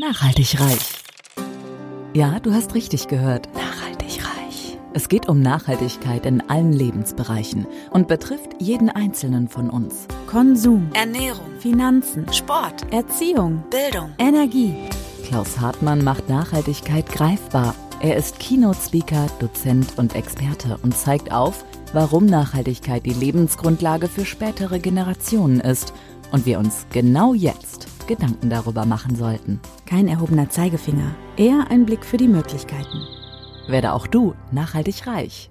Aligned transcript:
Nachhaltig 0.00 0.60
reich. 0.60 1.02
Ja, 2.14 2.38
du 2.38 2.54
hast 2.54 2.76
richtig 2.76 3.08
gehört. 3.08 3.48
Nachhaltig 3.52 4.24
reich. 4.24 4.78
Es 4.94 5.08
geht 5.08 5.28
um 5.28 5.42
Nachhaltigkeit 5.42 6.24
in 6.24 6.40
allen 6.48 6.72
Lebensbereichen 6.72 7.66
und 7.90 8.06
betrifft 8.06 8.50
jeden 8.60 8.90
Einzelnen 8.90 9.48
von 9.48 9.68
uns. 9.68 10.06
Konsum, 10.28 10.88
Ernährung, 10.94 11.50
Finanzen, 11.58 12.32
Sport, 12.32 12.92
Erziehung, 12.92 13.64
Bildung. 13.70 14.12
Energie. 14.18 14.76
Klaus 15.24 15.58
Hartmann 15.58 16.04
macht 16.04 16.28
Nachhaltigkeit 16.28 17.10
greifbar. 17.10 17.74
Er 18.00 18.16
ist 18.16 18.38
Keynote-Speaker, 18.38 19.26
Dozent 19.40 19.98
und 19.98 20.14
Experte 20.14 20.78
und 20.80 20.96
zeigt 20.96 21.32
auf, 21.32 21.64
warum 21.92 22.26
Nachhaltigkeit 22.26 23.04
die 23.04 23.14
Lebensgrundlage 23.14 24.06
für 24.06 24.24
spätere 24.24 24.78
Generationen 24.78 25.58
ist 25.58 25.92
und 26.30 26.46
wir 26.46 26.60
uns 26.60 26.86
genau 26.92 27.34
jetzt 27.34 27.88
Gedanken 28.08 28.50
darüber 28.50 28.86
machen 28.86 29.14
sollten. 29.14 29.60
Kein 29.86 30.08
erhobener 30.08 30.50
Zeigefinger, 30.50 31.14
eher 31.36 31.66
ein 31.70 31.86
Blick 31.86 32.04
für 32.04 32.16
die 32.16 32.26
Möglichkeiten. 32.26 33.04
Werde 33.68 33.92
auch 33.92 34.08
du 34.08 34.34
nachhaltig 34.50 35.06
reich. 35.06 35.50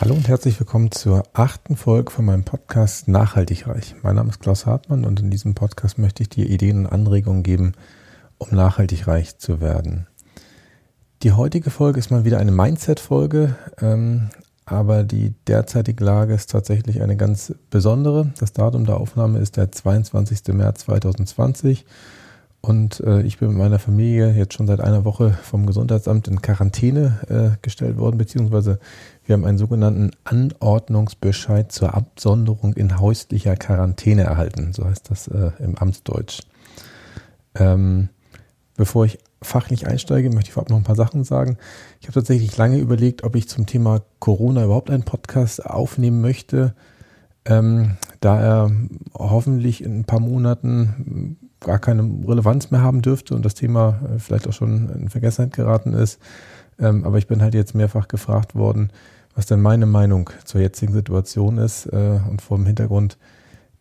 Hallo 0.00 0.14
und 0.14 0.26
herzlich 0.26 0.58
willkommen 0.58 0.90
zur 0.90 1.24
achten 1.34 1.76
Folge 1.76 2.10
von 2.10 2.24
meinem 2.24 2.44
Podcast 2.44 3.08
Nachhaltig 3.08 3.66
reich. 3.66 3.94
Mein 4.02 4.16
Name 4.16 4.30
ist 4.30 4.40
Klaus 4.40 4.64
Hartmann 4.64 5.04
und 5.04 5.20
in 5.20 5.30
diesem 5.30 5.54
Podcast 5.54 5.98
möchte 5.98 6.22
ich 6.22 6.28
dir 6.28 6.48
Ideen 6.48 6.86
und 6.86 6.92
Anregungen 6.92 7.42
geben, 7.42 7.74
um 8.38 8.48
nachhaltig 8.52 9.06
reich 9.06 9.38
zu 9.38 9.60
werden. 9.60 10.06
Die 11.22 11.32
heutige 11.32 11.70
Folge 11.70 12.00
ist 12.00 12.10
mal 12.10 12.24
wieder 12.24 12.38
eine 12.38 12.52
Mindset-Folge, 12.52 13.56
ähm, 13.80 14.30
aber 14.64 15.02
die 15.04 15.34
derzeitige 15.46 16.04
Lage 16.04 16.34
ist 16.34 16.50
tatsächlich 16.50 17.02
eine 17.02 17.16
ganz 17.16 17.54
besondere. 17.70 18.32
Das 18.38 18.52
Datum 18.52 18.86
der 18.86 18.98
Aufnahme 18.98 19.38
ist 19.38 19.56
der 19.56 19.72
22. 19.72 20.54
März 20.54 20.80
2020 20.80 21.84
und 22.64 23.00
äh, 23.00 23.22
ich 23.22 23.38
bin 23.38 23.48
mit 23.48 23.58
meiner 23.58 23.80
Familie 23.80 24.32
jetzt 24.32 24.54
schon 24.54 24.68
seit 24.68 24.80
einer 24.80 25.04
Woche 25.04 25.32
vom 25.42 25.66
Gesundheitsamt 25.66 26.28
in 26.28 26.42
Quarantäne 26.42 27.18
äh, 27.28 27.58
gestellt 27.60 27.98
worden, 27.98 28.18
beziehungsweise 28.18 28.78
wir 29.24 29.32
haben 29.32 29.44
einen 29.44 29.58
sogenannten 29.58 30.12
Anordnungsbescheid 30.22 31.72
zur 31.72 31.94
Absonderung 31.94 32.74
in 32.74 33.00
häuslicher 33.00 33.56
Quarantäne 33.56 34.22
erhalten. 34.22 34.72
So 34.72 34.84
heißt 34.84 35.10
das 35.10 35.26
äh, 35.26 35.50
im 35.58 35.76
Amtsdeutsch. 35.76 36.42
Ähm, 37.56 38.10
bevor 38.76 39.06
ich 39.06 39.18
fachlich 39.42 39.86
einsteige, 39.86 40.30
möchte 40.30 40.48
ich 40.48 40.54
vorab 40.54 40.70
noch 40.70 40.76
ein 40.76 40.84
paar 40.84 40.96
Sachen 40.96 41.24
sagen. 41.24 41.56
Ich 42.00 42.06
habe 42.06 42.14
tatsächlich 42.14 42.56
lange 42.56 42.78
überlegt, 42.78 43.24
ob 43.24 43.36
ich 43.36 43.48
zum 43.48 43.66
Thema 43.66 44.02
Corona 44.18 44.64
überhaupt 44.64 44.90
einen 44.90 45.04
Podcast 45.04 45.64
aufnehmen 45.64 46.20
möchte, 46.20 46.74
ähm, 47.44 47.96
da 48.20 48.40
er 48.40 48.70
hoffentlich 49.14 49.82
in 49.82 50.00
ein 50.00 50.04
paar 50.04 50.20
Monaten 50.20 51.36
gar 51.60 51.78
keine 51.78 52.02
Relevanz 52.26 52.70
mehr 52.70 52.82
haben 52.82 53.02
dürfte 53.02 53.34
und 53.34 53.44
das 53.44 53.54
Thema 53.54 54.00
äh, 54.04 54.18
vielleicht 54.18 54.48
auch 54.48 54.52
schon 54.52 54.88
in 54.90 55.08
Vergessenheit 55.08 55.54
geraten 55.54 55.92
ist. 55.92 56.20
Ähm, 56.78 57.04
aber 57.04 57.18
ich 57.18 57.26
bin 57.26 57.42
halt 57.42 57.54
jetzt 57.54 57.74
mehrfach 57.74 58.08
gefragt 58.08 58.54
worden, 58.54 58.90
was 59.34 59.46
denn 59.46 59.60
meine 59.60 59.86
Meinung 59.86 60.30
zur 60.44 60.60
jetzigen 60.60 60.92
Situation 60.92 61.58
ist 61.58 61.86
äh, 61.86 62.20
und 62.28 62.42
vor 62.42 62.56
dem 62.56 62.66
Hintergrund 62.66 63.18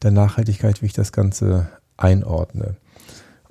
der 0.02 0.12
Nachhaltigkeit, 0.12 0.82
wie 0.82 0.88
ich 0.88 0.94
das 0.94 1.12
Ganze 1.12 1.70
einordne. 1.98 2.76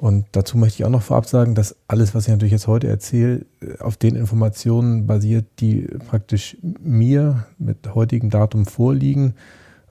Und 0.01 0.25
dazu 0.33 0.57
möchte 0.57 0.81
ich 0.81 0.87
auch 0.87 0.91
noch 0.91 1.03
vorab 1.03 1.27
sagen, 1.27 1.55
dass 1.55 1.77
alles, 1.87 2.15
was 2.15 2.25
ich 2.25 2.31
natürlich 2.31 2.53
jetzt 2.53 2.67
heute 2.67 2.89
erzähle, 2.89 3.45
auf 3.81 3.99
den 3.99 4.17
Informationen 4.17 5.07
basiert, 5.07 5.45
die 5.59 5.83
praktisch 6.09 6.57
mir 6.63 7.45
mit 7.59 7.95
heutigem 7.95 8.31
Datum 8.31 8.65
vorliegen. 8.65 9.35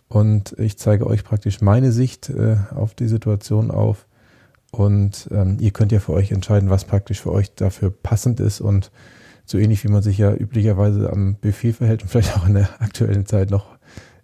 Und 0.07 0.55
ich 0.57 0.79
zeige 0.79 1.05
euch 1.05 1.23
praktisch 1.23 1.61
meine 1.61 1.91
Sicht 1.91 2.31
äh, 2.31 2.57
auf 2.73 2.95
die 2.95 3.07
Situation 3.07 3.69
auf. 3.69 4.07
Und 4.71 5.29
ähm, 5.31 5.57
ihr 5.59 5.69
könnt 5.69 5.91
ja 5.91 5.99
für 5.99 6.13
euch 6.13 6.31
entscheiden, 6.31 6.71
was 6.71 6.85
praktisch 6.85 7.21
für 7.21 7.31
euch 7.31 7.53
dafür 7.53 7.91
passend 7.91 8.39
ist. 8.39 8.61
Und 8.61 8.89
so 9.45 9.59
ähnlich 9.59 9.83
wie 9.83 9.89
man 9.89 10.01
sich 10.01 10.17
ja 10.17 10.33
üblicherweise 10.33 11.13
am 11.13 11.35
Buffet 11.35 11.73
verhält 11.73 12.01
und 12.01 12.07
vielleicht 12.09 12.35
auch 12.35 12.47
in 12.47 12.55
der 12.55 12.81
aktuellen 12.81 13.27
Zeit 13.27 13.51
noch 13.51 13.77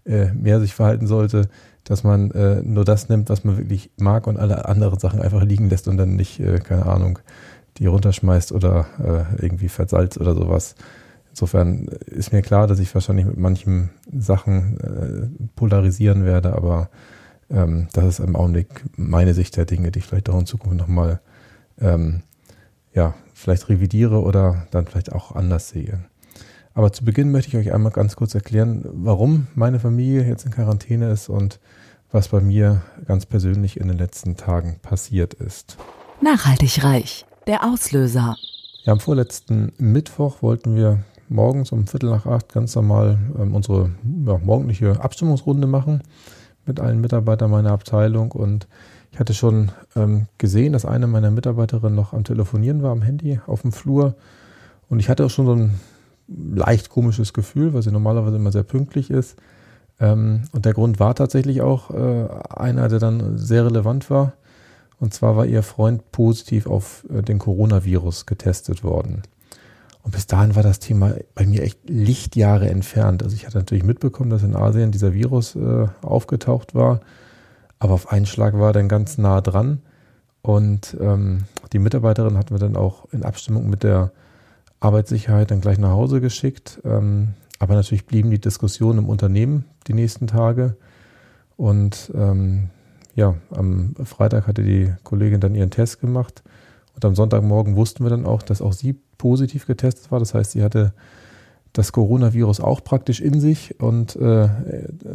äh, 0.03 0.33
mehr 0.33 0.59
sich 0.59 0.73
verhalten 0.73 1.05
sollte, 1.05 1.47
dass 1.85 2.03
man 2.03 2.31
äh, 2.31 2.61
nur 2.61 2.83
das 2.83 3.09
nimmt, 3.09 3.29
was 3.29 3.43
man 3.43 3.57
wirklich 3.57 3.91
mag 3.97 4.27
und 4.27 4.37
alle 4.37 4.65
anderen 4.65 4.99
Sachen 4.99 5.21
einfach 5.21 5.43
liegen 5.43 5.69
lässt 5.69 5.87
und 5.87 5.97
dann 5.97 6.15
nicht, 6.15 6.39
äh, 6.39 6.59
keine 6.59 6.85
Ahnung, 6.87 7.19
die 7.77 7.85
runterschmeißt 7.85 8.51
oder 8.51 8.87
äh, 8.99 9.43
irgendwie 9.43 9.69
versalzt 9.69 10.19
oder 10.19 10.33
sowas. 10.33 10.75
Insofern 11.29 11.87
ist 12.05 12.33
mir 12.33 12.41
klar, 12.41 12.67
dass 12.67 12.79
ich 12.79 12.93
wahrscheinlich 12.93 13.25
mit 13.25 13.37
manchen 13.37 13.91
Sachen 14.11 14.79
äh, 14.79 15.45
polarisieren 15.55 16.25
werde, 16.25 16.53
aber 16.53 16.89
ähm, 17.49 17.87
das 17.93 18.05
ist 18.05 18.19
im 18.19 18.35
Augenblick 18.35 18.85
meine 18.95 19.33
Sicht 19.33 19.55
der 19.57 19.65
Dinge, 19.65 19.91
die 19.91 19.99
ich 19.99 20.07
vielleicht 20.07 20.29
auch 20.29 20.39
in 20.39 20.45
Zukunft 20.45 20.77
nochmal 20.77 21.19
ähm, 21.79 22.23
ja, 22.93 23.13
vielleicht 23.33 23.69
revidiere 23.69 24.21
oder 24.21 24.65
dann 24.71 24.87
vielleicht 24.87 25.11
auch 25.11 25.35
anders 25.35 25.69
sehe. 25.69 26.05
Aber 26.73 26.91
zu 26.91 27.05
Beginn 27.05 27.31
möchte 27.31 27.49
ich 27.49 27.57
euch 27.57 27.73
einmal 27.73 27.91
ganz 27.91 28.15
kurz 28.15 28.33
erklären, 28.35 28.85
warum 28.85 29.47
meine 29.55 29.79
Familie 29.79 30.27
jetzt 30.27 30.45
in 30.45 30.51
Quarantäne 30.51 31.09
ist 31.09 31.29
und 31.29 31.59
was 32.15 32.29
bei 32.29 32.39
mir 32.39 32.81
ganz 33.07 33.25
persönlich 33.25 33.77
in 33.77 33.89
den 33.89 33.97
letzten 33.97 34.37
Tagen 34.37 34.77
passiert 34.81 35.33
ist. 35.33 35.75
Nachhaltig 36.21 36.81
reich. 36.81 37.25
Der 37.45 37.65
Auslöser. 37.65 38.37
Ja, 38.85 38.93
am 38.93 39.01
vorletzten 39.01 39.73
Mittwoch 39.77 40.41
wollten 40.41 40.77
wir 40.77 41.03
morgens 41.27 41.73
um 41.73 41.87
Viertel 41.87 42.09
nach 42.11 42.25
acht 42.25 42.53
ganz 42.53 42.73
normal 42.73 43.19
ähm, 43.37 43.53
unsere 43.53 43.91
ja, 44.25 44.37
morgendliche 44.37 45.03
Abstimmungsrunde 45.03 45.67
machen 45.67 46.03
mit 46.65 46.79
allen 46.79 47.01
Mitarbeitern 47.01 47.51
meiner 47.51 47.73
Abteilung 47.73 48.31
und 48.31 48.65
ich 49.11 49.19
hatte 49.19 49.33
schon 49.33 49.73
ähm, 49.97 50.27
gesehen, 50.37 50.71
dass 50.71 50.85
eine 50.85 51.07
meiner 51.07 51.31
Mitarbeiterinnen 51.31 51.95
noch 51.95 52.13
am 52.13 52.23
Telefonieren 52.23 52.81
war 52.81 52.91
am 52.91 53.01
Handy 53.01 53.41
auf 53.45 53.63
dem 53.63 53.73
Flur 53.73 54.15
und 54.87 55.01
ich 55.01 55.09
hatte 55.09 55.25
auch 55.25 55.29
schon 55.29 55.47
so 55.47 55.53
ein 55.53 55.79
leicht 56.27 56.89
komisches 56.89 57.33
Gefühl, 57.33 57.73
weil 57.73 57.81
sie 57.81 57.91
normalerweise 57.91 58.37
immer 58.37 58.53
sehr 58.53 58.63
pünktlich 58.63 59.09
ist. 59.09 59.35
Ähm, 59.99 60.43
und 60.51 60.65
der 60.65 60.73
Grund 60.73 60.99
war 60.99 61.15
tatsächlich 61.15 61.61
auch 61.61 61.91
äh, 61.91 62.27
einer, 62.49 62.87
der 62.89 62.99
dann 62.99 63.37
sehr 63.37 63.65
relevant 63.65 64.09
war. 64.09 64.33
Und 64.99 65.13
zwar 65.13 65.35
war 65.35 65.45
ihr 65.45 65.63
Freund 65.63 66.11
positiv 66.11 66.67
auf 66.67 67.05
äh, 67.09 67.21
den 67.21 67.39
Coronavirus 67.39 68.25
getestet 68.25 68.83
worden. 68.83 69.23
Und 70.03 70.11
bis 70.11 70.27
dahin 70.27 70.55
war 70.55 70.63
das 70.63 70.79
Thema 70.79 71.15
bei 71.33 71.47
mir 71.47 71.63
echt 71.63 71.79
Lichtjahre 71.89 72.69
entfernt. 72.69 73.23
Also 73.23 73.35
ich 73.35 73.45
hatte 73.45 73.57
natürlich 73.57 73.83
mitbekommen, 73.83 74.29
dass 74.29 74.43
in 74.43 74.55
Asien 74.55 74.91
dieser 74.91 75.13
Virus 75.13 75.55
äh, 75.55 75.87
aufgetaucht 76.01 76.75
war. 76.75 76.99
Aber 77.79 77.93
auf 77.93 78.11
einen 78.11 78.27
Schlag 78.27 78.53
war 78.53 78.69
er 78.69 78.73
dann 78.73 78.87
ganz 78.87 79.17
nah 79.17 79.41
dran. 79.41 79.81
Und 80.41 80.95
ähm, 81.01 81.45
die 81.73 81.79
Mitarbeiterin 81.79 82.37
hatten 82.37 82.53
wir 82.53 82.59
dann 82.59 82.75
auch 82.75 83.07
in 83.11 83.23
Abstimmung 83.23 83.67
mit 83.67 83.81
der 83.81 84.11
Arbeitssicherheit 84.79 85.49
dann 85.49 85.61
gleich 85.61 85.79
nach 85.79 85.89
Hause 85.89 86.21
geschickt. 86.21 86.79
Aber 87.59 87.75
natürlich 87.75 88.05
blieben 88.05 88.31
die 88.31 88.39
Diskussionen 88.39 88.99
im 88.99 89.09
Unternehmen 89.09 89.65
die 89.87 89.93
nächsten 89.93 90.27
Tage. 90.27 90.75
Und 91.57 92.11
ähm, 92.13 92.69
ja, 93.15 93.35
am 93.51 93.95
Freitag 94.03 94.47
hatte 94.47 94.63
die 94.63 94.93
Kollegin 95.03 95.39
dann 95.39 95.55
ihren 95.55 95.71
Test 95.71 96.01
gemacht. 96.01 96.43
Und 96.95 97.05
am 97.05 97.15
Sonntagmorgen 97.15 97.75
wussten 97.75 98.03
wir 98.03 98.09
dann 98.09 98.25
auch, 98.25 98.41
dass 98.41 98.61
auch 98.61 98.73
sie 98.73 98.93
positiv 99.17 99.65
getestet 99.65 100.11
war. 100.11 100.19
Das 100.19 100.33
heißt, 100.33 100.51
sie 100.51 100.63
hatte 100.63 100.93
das 101.73 101.91
Coronavirus 101.91 102.61
auch 102.61 102.83
praktisch 102.83 103.19
in 103.19 103.41
sich 103.41 103.79
und 103.81 104.15
äh, 104.15 104.47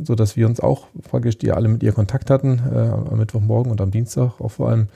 so 0.04 0.14
dass 0.14 0.36
wir 0.36 0.46
uns 0.46 0.60
auch 0.60 0.88
praktisch, 1.08 1.38
die 1.38 1.52
alle 1.52 1.68
mit 1.68 1.82
ihr 1.82 1.92
Kontakt 1.92 2.28
hatten, 2.28 2.60
äh, 2.70 2.78
am 2.78 3.16
Mittwochmorgen 3.16 3.72
und 3.72 3.80
am 3.80 3.90
Dienstag 3.90 4.40
auch 4.40 4.50
vor 4.50 4.68
allem 4.68 4.88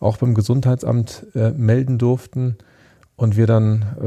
auch 0.00 0.16
beim 0.16 0.34
Gesundheitsamt 0.34 1.24
äh, 1.36 1.50
melden 1.52 1.98
durften 1.98 2.56
und 3.16 3.36
wir 3.36 3.46
dann 3.46 3.82
äh, 4.00 4.06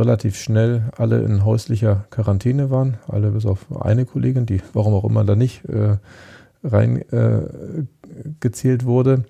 relativ 0.00 0.36
schnell 0.36 0.90
alle 0.96 1.22
in 1.22 1.44
häuslicher 1.44 2.06
Quarantäne 2.10 2.70
waren, 2.70 2.98
alle 3.08 3.30
bis 3.30 3.46
auf 3.46 3.66
eine 3.80 4.04
Kollegin, 4.04 4.46
die 4.46 4.60
warum 4.72 4.94
auch 4.94 5.04
immer 5.04 5.22
da 5.24 5.36
nicht 5.36 5.64
äh, 5.64 5.98
reingezählt 6.62 8.82
äh, 8.82 8.86
wurde. 8.86 9.24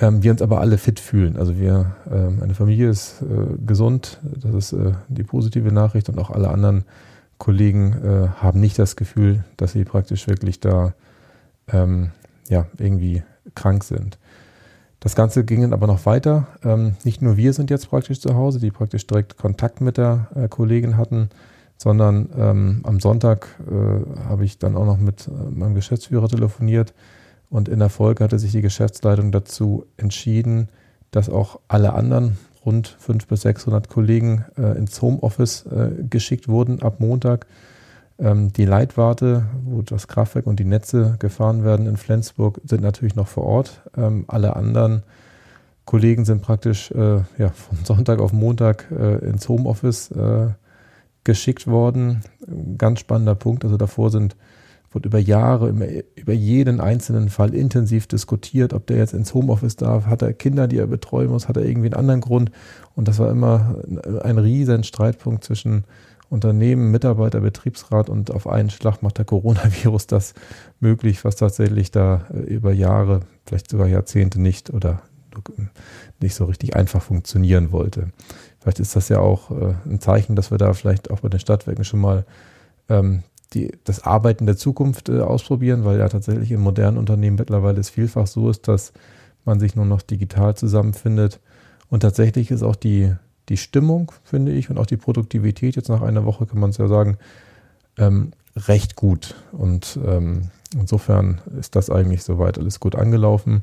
Ähm, 0.00 0.22
wir 0.22 0.30
uns 0.30 0.42
aber 0.42 0.60
alle 0.60 0.78
fit 0.78 1.00
fühlen. 1.00 1.36
Also 1.36 1.58
wir, 1.58 1.96
äh, 2.08 2.30
meine 2.30 2.54
Familie 2.54 2.88
ist 2.88 3.20
äh, 3.22 3.56
gesund, 3.66 4.20
das 4.22 4.54
ist 4.54 4.72
äh, 4.72 4.92
die 5.08 5.24
positive 5.24 5.72
Nachricht 5.72 6.08
und 6.08 6.20
auch 6.20 6.30
alle 6.30 6.50
anderen 6.50 6.84
Kollegen 7.38 7.92
äh, 7.92 8.28
haben 8.40 8.60
nicht 8.60 8.78
das 8.78 8.94
Gefühl, 8.94 9.42
dass 9.56 9.72
sie 9.72 9.84
praktisch 9.84 10.28
wirklich 10.28 10.60
da 10.60 10.94
ähm, 11.68 12.10
ja, 12.48 12.66
irgendwie 12.78 13.22
krank 13.54 13.84
sind. 13.84 14.18
Das 15.00 15.14
Ganze 15.14 15.44
ging 15.44 15.62
dann 15.62 15.72
aber 15.72 15.86
noch 15.86 16.06
weiter. 16.06 16.48
Ähm, 16.64 16.96
nicht 17.04 17.22
nur 17.22 17.36
wir 17.36 17.52
sind 17.52 17.70
jetzt 17.70 17.88
praktisch 17.88 18.20
zu 18.20 18.34
Hause, 18.34 18.58
die 18.58 18.70
praktisch 18.70 19.06
direkt 19.06 19.36
Kontakt 19.36 19.80
mit 19.80 19.96
der 19.96 20.28
äh, 20.34 20.48
Kollegin 20.48 20.96
hatten, 20.96 21.30
sondern 21.76 22.28
ähm, 22.36 22.80
am 22.82 22.98
Sonntag 22.98 23.46
äh, 23.70 24.24
habe 24.28 24.44
ich 24.44 24.58
dann 24.58 24.76
auch 24.76 24.86
noch 24.86 24.98
mit 24.98 25.28
äh, 25.28 25.30
meinem 25.30 25.74
Geschäftsführer 25.74 26.28
telefoniert 26.28 26.94
und 27.48 27.68
in 27.68 27.78
der 27.78 27.90
Folge 27.90 28.24
hatte 28.24 28.38
sich 28.38 28.52
die 28.52 28.62
Geschäftsleitung 28.62 29.30
dazu 29.30 29.86
entschieden, 29.96 30.68
dass 31.12 31.30
auch 31.30 31.60
alle 31.68 31.94
anderen 31.94 32.36
rund 32.66 32.88
500 32.88 33.28
bis 33.28 33.42
600 33.42 33.88
Kollegen 33.88 34.44
äh, 34.58 34.76
ins 34.76 35.00
Homeoffice 35.00 35.64
äh, 35.66 35.90
geschickt 36.10 36.48
wurden 36.48 36.82
ab 36.82 36.98
Montag 36.98 37.46
ähm, 38.18 38.52
die 38.52 38.64
Leitwarte, 38.64 39.46
wo 39.64 39.82
das 39.82 40.08
Kraftwerk 40.08 40.46
und 40.46 40.58
die 40.58 40.64
Netze 40.64 41.16
gefahren 41.18 41.64
werden 41.64 41.86
in 41.86 41.96
Flensburg, 41.96 42.60
sind 42.64 42.82
natürlich 42.82 43.14
noch 43.14 43.28
vor 43.28 43.44
Ort. 43.44 43.82
Ähm, 43.96 44.24
alle 44.28 44.56
anderen 44.56 45.02
Kollegen 45.84 46.24
sind 46.24 46.42
praktisch 46.42 46.90
äh, 46.90 47.20
ja, 47.38 47.50
von 47.50 47.78
Sonntag 47.84 48.20
auf 48.20 48.32
Montag 48.32 48.90
äh, 48.90 49.18
ins 49.26 49.48
Homeoffice 49.48 50.10
äh, 50.10 50.48
geschickt 51.24 51.66
worden. 51.66 52.22
Ganz 52.76 53.00
spannender 53.00 53.34
Punkt. 53.34 53.64
Also 53.64 53.76
davor 53.76 54.10
sind 54.10 54.36
wird 54.92 55.04
über 55.04 55.18
Jahre, 55.18 55.68
über 56.16 56.32
jeden 56.32 56.80
einzelnen 56.80 57.28
Fall 57.28 57.54
intensiv 57.54 58.06
diskutiert, 58.06 58.72
ob 58.72 58.86
der 58.86 58.96
jetzt 58.96 59.12
ins 59.12 59.34
Homeoffice 59.34 59.76
darf, 59.76 60.06
hat 60.06 60.22
er 60.22 60.32
Kinder, 60.32 60.66
die 60.66 60.78
er 60.78 60.86
betreuen 60.86 61.28
muss, 61.28 61.46
hat 61.48 61.58
er 61.58 61.64
irgendwie 61.64 61.88
einen 61.88 62.00
anderen 62.00 62.20
Grund. 62.22 62.50
Und 62.94 63.06
das 63.06 63.18
war 63.18 63.30
immer 63.30 63.76
ein 64.22 64.38
riesen 64.38 64.84
Streitpunkt 64.84 65.44
zwischen 65.44 65.84
Unternehmen, 66.30 66.90
Mitarbeiter, 66.90 67.40
Betriebsrat 67.40 68.10
und 68.10 68.30
auf 68.30 68.46
einen 68.46 68.70
Schlag 68.70 69.02
macht 69.02 69.18
der 69.18 69.24
Coronavirus 69.24 70.06
das 70.06 70.34
möglich, 70.80 71.24
was 71.24 71.36
tatsächlich 71.36 71.90
da 71.90 72.26
äh, 72.32 72.40
über 72.40 72.72
Jahre, 72.72 73.20
vielleicht 73.46 73.70
sogar 73.70 73.88
Jahrzehnte 73.88 74.40
nicht 74.40 74.70
oder 74.70 75.02
nicht 76.20 76.34
so 76.34 76.46
richtig 76.46 76.74
einfach 76.74 77.02
funktionieren 77.02 77.70
wollte. 77.70 78.08
Vielleicht 78.60 78.80
ist 78.80 78.96
das 78.96 79.08
ja 79.08 79.20
auch 79.20 79.50
äh, 79.50 79.74
ein 79.88 80.00
Zeichen, 80.00 80.36
dass 80.36 80.50
wir 80.50 80.58
da 80.58 80.72
vielleicht 80.72 81.10
auch 81.10 81.20
bei 81.20 81.28
den 81.28 81.40
Stadtwerken 81.40 81.84
schon 81.84 82.00
mal 82.00 82.24
ähm, 82.88 83.22
die, 83.54 83.72
das 83.84 84.04
Arbeiten 84.04 84.46
der 84.46 84.56
Zukunft 84.56 85.08
äh, 85.08 85.20
ausprobieren, 85.20 85.84
weil 85.84 85.98
ja 85.98 86.08
tatsächlich 86.08 86.50
in 86.50 86.60
modernen 86.60 86.98
Unternehmen 86.98 87.36
mittlerweile 87.36 87.80
es 87.80 87.90
vielfach 87.90 88.26
so 88.26 88.50
ist, 88.50 88.68
dass 88.68 88.92
man 89.44 89.60
sich 89.60 89.76
nur 89.76 89.86
noch 89.86 90.02
digital 90.02 90.56
zusammenfindet. 90.56 91.40
Und 91.88 92.00
tatsächlich 92.00 92.50
ist 92.50 92.62
auch 92.62 92.76
die, 92.76 93.14
die 93.48 93.56
Stimmung, 93.56 94.12
finde 94.24 94.52
ich, 94.52 94.70
und 94.70 94.78
auch 94.78 94.86
die 94.86 94.96
Produktivität, 94.96 95.76
jetzt 95.76 95.88
nach 95.88 96.02
einer 96.02 96.24
Woche 96.24 96.46
kann 96.46 96.60
man 96.60 96.70
es 96.70 96.78
ja 96.78 96.88
sagen, 96.88 97.18
ähm, 97.96 98.32
recht 98.56 98.96
gut. 98.96 99.34
Und 99.52 99.98
ähm, 100.04 100.50
insofern 100.74 101.40
ist 101.58 101.76
das 101.76 101.90
eigentlich 101.90 102.24
soweit 102.24 102.58
alles 102.58 102.80
gut 102.80 102.96
angelaufen. 102.96 103.62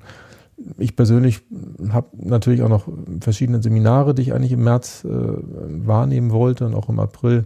Ich 0.78 0.96
persönlich 0.96 1.42
habe 1.90 2.08
natürlich 2.18 2.62
auch 2.62 2.70
noch 2.70 2.88
verschiedene 3.20 3.62
Seminare, 3.62 4.16
die 4.16 4.22
ich 4.22 4.34
eigentlich 4.34 4.54
im 4.54 4.64
März 4.64 5.04
äh, 5.04 5.10
wahrnehmen 5.10 6.32
wollte 6.32 6.66
und 6.66 6.76
auch 6.76 6.90
im 6.90 7.00
April. 7.00 7.46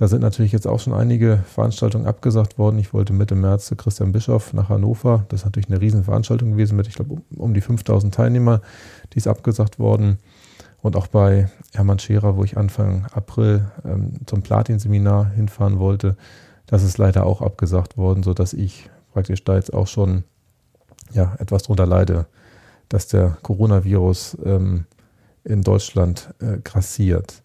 Da 0.00 0.08
sind 0.08 0.22
natürlich 0.22 0.52
jetzt 0.52 0.66
auch 0.66 0.80
schon 0.80 0.94
einige 0.94 1.44
Veranstaltungen 1.46 2.06
abgesagt 2.06 2.58
worden. 2.58 2.78
Ich 2.78 2.94
wollte 2.94 3.12
Mitte 3.12 3.34
März 3.34 3.66
zu 3.66 3.76
Christian 3.76 4.12
Bischoff 4.12 4.54
nach 4.54 4.70
Hannover. 4.70 5.26
Das 5.28 5.40
ist 5.40 5.44
natürlich 5.44 5.68
eine 5.68 5.80
Riesenveranstaltung 5.80 6.52
gewesen 6.52 6.76
mit, 6.76 6.88
ich 6.88 6.94
glaube, 6.94 7.12
um, 7.12 7.22
um 7.36 7.54
die 7.54 7.60
5000 7.60 8.14
Teilnehmer. 8.14 8.62
Die 9.12 9.18
ist 9.18 9.28
abgesagt 9.28 9.78
worden. 9.78 10.18
Und 10.82 10.96
auch 10.96 11.06
bei 11.06 11.50
Hermann 11.74 11.98
Scherer, 11.98 12.36
wo 12.36 12.44
ich 12.44 12.56
Anfang 12.56 13.06
April 13.12 13.70
ähm, 13.84 14.12
zum 14.26 14.42
Platin-Seminar 14.42 15.30
hinfahren 15.30 15.78
wollte, 15.78 16.16
das 16.66 16.82
ist 16.82 16.98
leider 16.98 17.26
auch 17.26 17.42
abgesagt 17.42 17.96
worden, 17.96 18.22
sodass 18.22 18.52
ich 18.52 18.88
praktisch 19.12 19.44
da 19.44 19.56
jetzt 19.56 19.74
auch 19.74 19.86
schon 19.86 20.24
ja, 21.12 21.34
etwas 21.38 21.64
drunter 21.64 21.86
leide, 21.86 22.26
dass 22.88 23.08
der 23.08 23.36
Coronavirus 23.42 24.38
ähm, 24.44 24.86
in 25.44 25.62
Deutschland 25.62 26.32
äh, 26.40 26.58
grassiert. 26.62 27.42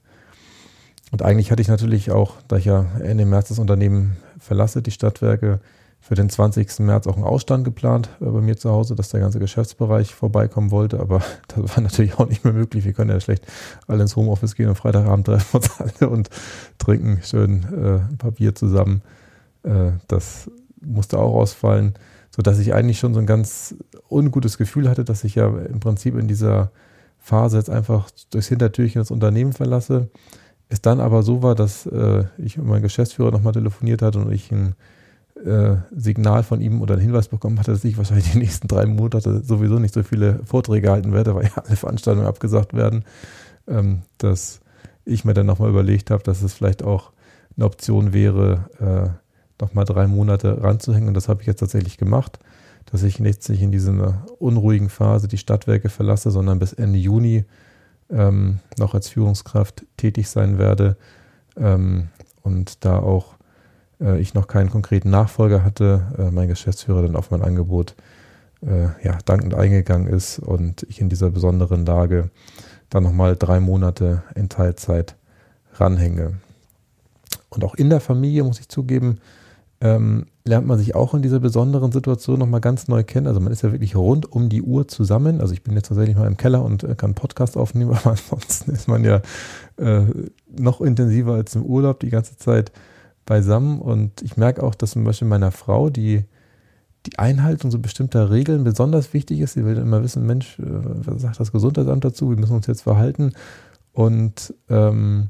Und 1.11 1.21
eigentlich 1.21 1.51
hatte 1.51 1.61
ich 1.61 1.67
natürlich 1.67 2.11
auch, 2.11 2.35
da 2.47 2.57
ich 2.57 2.65
ja 2.65 2.85
Ende 3.01 3.25
März 3.25 3.49
das 3.49 3.59
Unternehmen 3.59 4.17
verlasse, 4.39 4.81
die 4.81 4.91
Stadtwerke, 4.91 5.59
für 6.07 6.13
den 6.13 6.29
20. 6.29 6.81
März 6.81 7.07
auch 7.07 7.15
einen 7.15 7.25
Ausstand 7.25 7.63
geplant 7.63 8.09
äh, 8.21 8.25
bei 8.25 8.39
mir 8.39 8.55
zu 8.57 8.69
Hause, 8.69 8.93
dass 8.93 9.09
der 9.09 9.21
ganze 9.21 9.39
Geschäftsbereich 9.39 10.13
vorbeikommen 10.13 10.69
wollte. 10.69 10.99
Aber 10.99 11.23
das 11.47 11.75
war 11.75 11.81
natürlich 11.81 12.19
auch 12.19 12.29
nicht 12.29 12.43
mehr 12.43 12.53
möglich. 12.53 12.85
Wir 12.85 12.93
können 12.93 13.09
ja 13.09 13.19
schlecht 13.19 13.47
alle 13.87 14.03
ins 14.03 14.15
Homeoffice 14.15 14.53
gehen 14.53 14.69
und 14.69 14.75
Freitagabend 14.75 15.25
treffen 15.25 15.57
uns 15.57 15.71
alle 15.79 16.09
und 16.11 16.29
trinken 16.77 17.21
schön 17.23 17.63
äh, 17.73 18.11
ein 18.11 18.17
paar 18.19 18.31
Bier 18.31 18.53
zusammen. 18.53 19.01
Äh, 19.63 19.93
das 20.07 20.51
musste 20.79 21.17
auch 21.17 21.33
ausfallen, 21.33 21.95
sodass 22.29 22.59
ich 22.59 22.75
eigentlich 22.75 22.99
schon 22.99 23.15
so 23.15 23.19
ein 23.19 23.25
ganz 23.25 23.73
ungutes 24.07 24.59
Gefühl 24.59 24.87
hatte, 24.87 25.05
dass 25.05 25.23
ich 25.23 25.33
ja 25.33 25.47
im 25.47 25.79
Prinzip 25.79 26.15
in 26.19 26.27
dieser 26.27 26.71
Phase 27.17 27.57
jetzt 27.57 27.71
einfach 27.71 28.11
durchs 28.29 28.49
Hintertürchen 28.49 29.01
das 29.01 29.09
Unternehmen 29.09 29.53
verlasse 29.53 30.11
es 30.67 30.81
dann 30.81 30.99
aber 30.99 31.23
so 31.23 31.43
war, 31.43 31.55
dass 31.55 31.85
äh, 31.85 32.23
ich 32.37 32.57
mit 32.57 32.65
meinem 32.65 32.81
Geschäftsführer 32.81 33.31
nochmal 33.31 33.53
telefoniert 33.53 34.01
hatte 34.01 34.19
und 34.19 34.31
ich 34.31 34.51
ein 34.51 34.75
äh, 35.45 35.77
Signal 35.95 36.43
von 36.43 36.61
ihm 36.61 36.81
oder 36.81 36.95
einen 36.95 37.03
Hinweis 37.03 37.27
bekommen 37.27 37.59
hatte, 37.59 37.71
dass 37.71 37.83
ich 37.83 37.97
wahrscheinlich 37.97 38.31
die 38.31 38.39
nächsten 38.39 38.67
drei 38.67 38.85
Monate 38.85 39.43
sowieso 39.43 39.79
nicht 39.79 39.93
so 39.93 40.03
viele 40.03 40.39
Vorträge 40.43 40.91
halten 40.91 41.13
werde, 41.13 41.35
weil 41.35 41.43
ja 41.55 41.63
alle 41.63 41.75
Veranstaltungen 41.75 42.27
abgesagt 42.27 42.73
werden, 42.73 43.05
ähm, 43.67 44.01
dass 44.17 44.61
ich 45.05 45.23
mir 45.23 45.33
dann 45.33 45.45
nochmal 45.45 45.69
überlegt 45.69 46.09
habe, 46.11 46.23
dass 46.23 46.41
es 46.41 46.53
vielleicht 46.53 46.83
auch 46.83 47.11
eine 47.55 47.65
Option 47.65 48.11
wäre, 48.11 48.69
äh, 48.79 49.61
nochmal 49.61 49.85
drei 49.85 50.07
Monate 50.07 50.61
ranzuhängen. 50.61 51.07
Und 51.07 51.13
das 51.13 51.29
habe 51.29 51.41
ich 51.41 51.47
jetzt 51.47 51.59
tatsächlich 51.59 51.97
gemacht, 51.97 52.39
dass 52.91 53.03
ich 53.03 53.19
nicht 53.19 53.47
in 53.49 53.71
dieser 53.71 54.25
unruhigen 54.39 54.89
Phase 54.89 55.27
die 55.27 55.37
Stadtwerke 55.37 55.89
verlasse, 55.89 56.31
sondern 56.31 56.59
bis 56.59 56.73
Ende 56.73 56.99
Juni 56.99 57.45
ähm, 58.09 58.59
noch 58.77 58.93
als 58.93 59.09
Führungskraft 59.09 59.85
tätig 59.97 60.29
sein 60.29 60.57
werde 60.57 60.97
ähm, 61.57 62.09
und 62.41 62.83
da 62.83 62.99
auch 62.99 63.34
äh, 64.01 64.19
ich 64.19 64.33
noch 64.33 64.47
keinen 64.47 64.69
konkreten 64.69 65.09
Nachfolger 65.09 65.63
hatte, 65.63 66.13
äh, 66.17 66.31
mein 66.31 66.47
Geschäftsführer 66.47 67.01
dann 67.01 67.15
auf 67.15 67.31
mein 67.31 67.41
Angebot 67.41 67.95
äh, 68.61 68.87
ja, 69.03 69.17
dankend 69.25 69.53
eingegangen 69.53 70.07
ist 70.07 70.39
und 70.39 70.83
ich 70.89 71.01
in 71.01 71.09
dieser 71.09 71.29
besonderen 71.29 71.85
Lage 71.85 72.29
dann 72.89 73.03
nochmal 73.03 73.35
drei 73.35 73.59
Monate 73.59 74.23
in 74.35 74.49
Teilzeit 74.49 75.15
ranhänge. 75.73 76.33
Und 77.49 77.63
auch 77.63 77.75
in 77.75 77.89
der 77.89 77.99
Familie, 77.99 78.43
muss 78.43 78.59
ich 78.59 78.69
zugeben, 78.69 79.19
ähm, 79.81 80.27
lernt 80.45 80.67
man 80.67 80.77
sich 80.77 80.95
auch 80.95 81.13
in 81.13 81.21
dieser 81.21 81.39
besonderen 81.39 81.91
Situation 81.91 82.39
nochmal 82.39 82.61
ganz 82.61 82.87
neu 82.87 83.03
kennen. 83.03 83.27
Also 83.27 83.39
man 83.39 83.51
ist 83.51 83.63
ja 83.63 83.71
wirklich 83.71 83.95
rund 83.95 84.31
um 84.31 84.49
die 84.49 84.61
Uhr 84.61 84.87
zusammen. 84.87 85.41
Also 85.41 85.53
ich 85.53 85.63
bin 85.63 85.75
jetzt 85.75 85.87
tatsächlich 85.87 86.15
mal 86.15 86.27
im 86.27 86.37
Keller 86.37 86.63
und 86.63 86.83
äh, 86.83 86.95
kann 86.95 87.13
Podcast 87.13 87.57
aufnehmen, 87.57 87.91
aber 87.95 88.11
ansonsten 88.11 88.71
ist 88.71 88.87
man 88.87 89.03
ja 89.03 89.21
äh, 89.77 90.03
noch 90.55 90.81
intensiver 90.81 91.33
als 91.33 91.55
im 91.55 91.63
Urlaub 91.63 91.99
die 91.99 92.09
ganze 92.09 92.37
Zeit 92.37 92.71
beisammen. 93.25 93.79
Und 93.79 94.21
ich 94.21 94.37
merke 94.37 94.63
auch, 94.63 94.75
dass 94.75 94.91
zum 94.91 95.03
Beispiel 95.03 95.27
meiner 95.27 95.51
Frau 95.51 95.89
die, 95.89 96.23
die 97.05 97.19
Einhaltung 97.19 97.71
so 97.71 97.79
bestimmter 97.79 98.31
Regeln 98.31 98.63
besonders 98.63 99.13
wichtig 99.13 99.39
ist. 99.39 99.53
Sie 99.53 99.65
will 99.65 99.77
immer 99.77 100.03
wissen, 100.03 100.25
Mensch, 100.25 100.59
äh, 100.59 100.63
was 100.65 101.21
sagt 101.21 101.39
das 101.39 101.51
Gesundheitsamt 101.51 102.05
dazu? 102.05 102.31
Wie 102.31 102.35
müssen 102.35 102.51
wir 102.51 102.57
uns 102.57 102.67
jetzt 102.67 102.83
verhalten? 102.83 103.33
Und 103.93 104.53
ähm, 104.69 105.29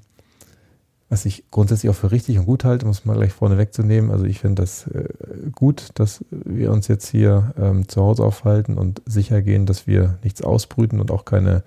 was 1.07 1.25
ich 1.25 1.45
grundsätzlich 1.51 1.89
auch 1.89 1.95
für 1.95 2.11
richtig 2.11 2.39
und 2.39 2.45
gut 2.45 2.63
halte, 2.63 2.85
muss 2.85 3.05
man 3.05 3.15
gleich 3.15 3.31
vorne 3.31 3.57
wegzunehmen. 3.57 4.09
Also 4.09 4.25
ich 4.25 4.39
finde 4.39 4.63
das 4.63 4.87
äh, 4.87 5.07
gut, 5.51 5.89
dass 5.95 6.25
wir 6.31 6.71
uns 6.71 6.87
jetzt 6.87 7.07
hier 7.07 7.53
ähm, 7.57 7.87
zu 7.87 8.01
Hause 8.01 8.23
aufhalten 8.23 8.77
und 8.77 9.01
sicher 9.05 9.41
gehen, 9.41 9.65
dass 9.65 9.85
wir 9.85 10.17
nichts 10.23 10.41
ausbrüten 10.41 10.99
und 10.99 11.11
auch 11.11 11.23
keine 11.23 11.63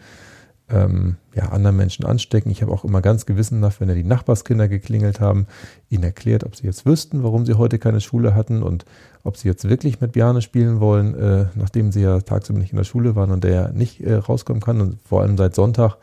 ähm, 0.70 1.16
ja, 1.34 1.44
anderen 1.50 1.76
Menschen 1.76 2.04
anstecken. 2.04 2.50
Ich 2.50 2.62
habe 2.62 2.72
auch 2.72 2.84
immer 2.84 3.00
ganz 3.00 3.26
gewissenhaft, 3.26 3.80
wenn 3.80 3.88
ja 3.88 3.94
die 3.94 4.04
Nachbarskinder 4.04 4.68
geklingelt 4.68 5.20
haben, 5.20 5.46
ihnen 5.88 6.04
erklärt, 6.04 6.44
ob 6.44 6.56
sie 6.56 6.66
jetzt 6.66 6.84
wüssten, 6.84 7.22
warum 7.22 7.46
sie 7.46 7.54
heute 7.54 7.78
keine 7.78 8.00
Schule 8.00 8.34
hatten 8.34 8.62
und 8.62 8.84
ob 9.24 9.36
sie 9.36 9.48
jetzt 9.48 9.68
wirklich 9.68 10.00
mit 10.00 10.12
Bjane 10.12 10.42
spielen 10.42 10.80
wollen, 10.80 11.14
äh, 11.14 11.46
nachdem 11.54 11.92
sie 11.92 12.02
ja 12.02 12.20
tagsüber 12.20 12.58
nicht 12.58 12.72
in 12.72 12.78
der 12.78 12.84
Schule 12.84 13.16
waren 13.16 13.30
und 13.30 13.44
der 13.44 13.52
ja 13.52 13.68
nicht 13.68 14.00
äh, 14.00 14.14
rauskommen 14.14 14.62
kann. 14.62 14.80
Und 14.80 14.98
vor 15.02 15.22
allem 15.22 15.36
seit 15.36 15.54
Sonntag 15.54 15.96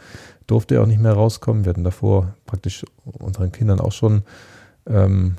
durfte 0.47 0.75
er 0.75 0.83
auch 0.83 0.87
nicht 0.87 1.01
mehr 1.01 1.13
rauskommen. 1.13 1.65
Wir 1.65 1.71
hatten 1.71 1.83
davor 1.83 2.33
praktisch 2.45 2.85
unseren 3.03 3.51
Kindern 3.51 3.79
auch 3.79 3.91
schon 3.91 4.23
ähm, 4.87 5.35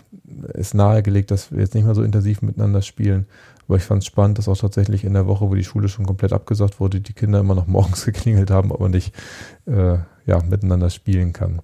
ist 0.55 0.75
nahegelegt, 0.75 1.31
dass 1.31 1.53
wir 1.53 1.61
jetzt 1.61 1.75
nicht 1.75 1.85
mehr 1.85 1.95
so 1.95 2.03
intensiv 2.03 2.43
miteinander 2.43 2.83
spielen. 2.83 3.27
Aber 3.69 3.77
ich 3.77 3.83
fand 3.83 4.03
es 4.03 4.07
spannend, 4.07 4.39
dass 4.39 4.49
auch 4.49 4.57
tatsächlich 4.57 5.05
in 5.05 5.15
der 5.15 5.27
Woche, 5.27 5.51
wo 5.51 5.55
die 5.55 5.65
Schule 5.65 5.89
schon 5.89 6.07
komplett 6.07 6.33
abgesagt 6.33 6.79
wurde, 6.79 7.01
die 7.01 7.13
Kinder 7.13 7.41
immer 7.41 7.55
noch 7.55 7.67
morgens 7.67 8.05
geklingelt 8.07 8.51
haben, 8.51 8.69
man 8.69 8.91
nicht 8.91 9.15
äh, 9.67 9.99
ja, 10.27 10.43
miteinander 10.49 10.91
spielen 10.91 11.33
kann. 11.33 11.61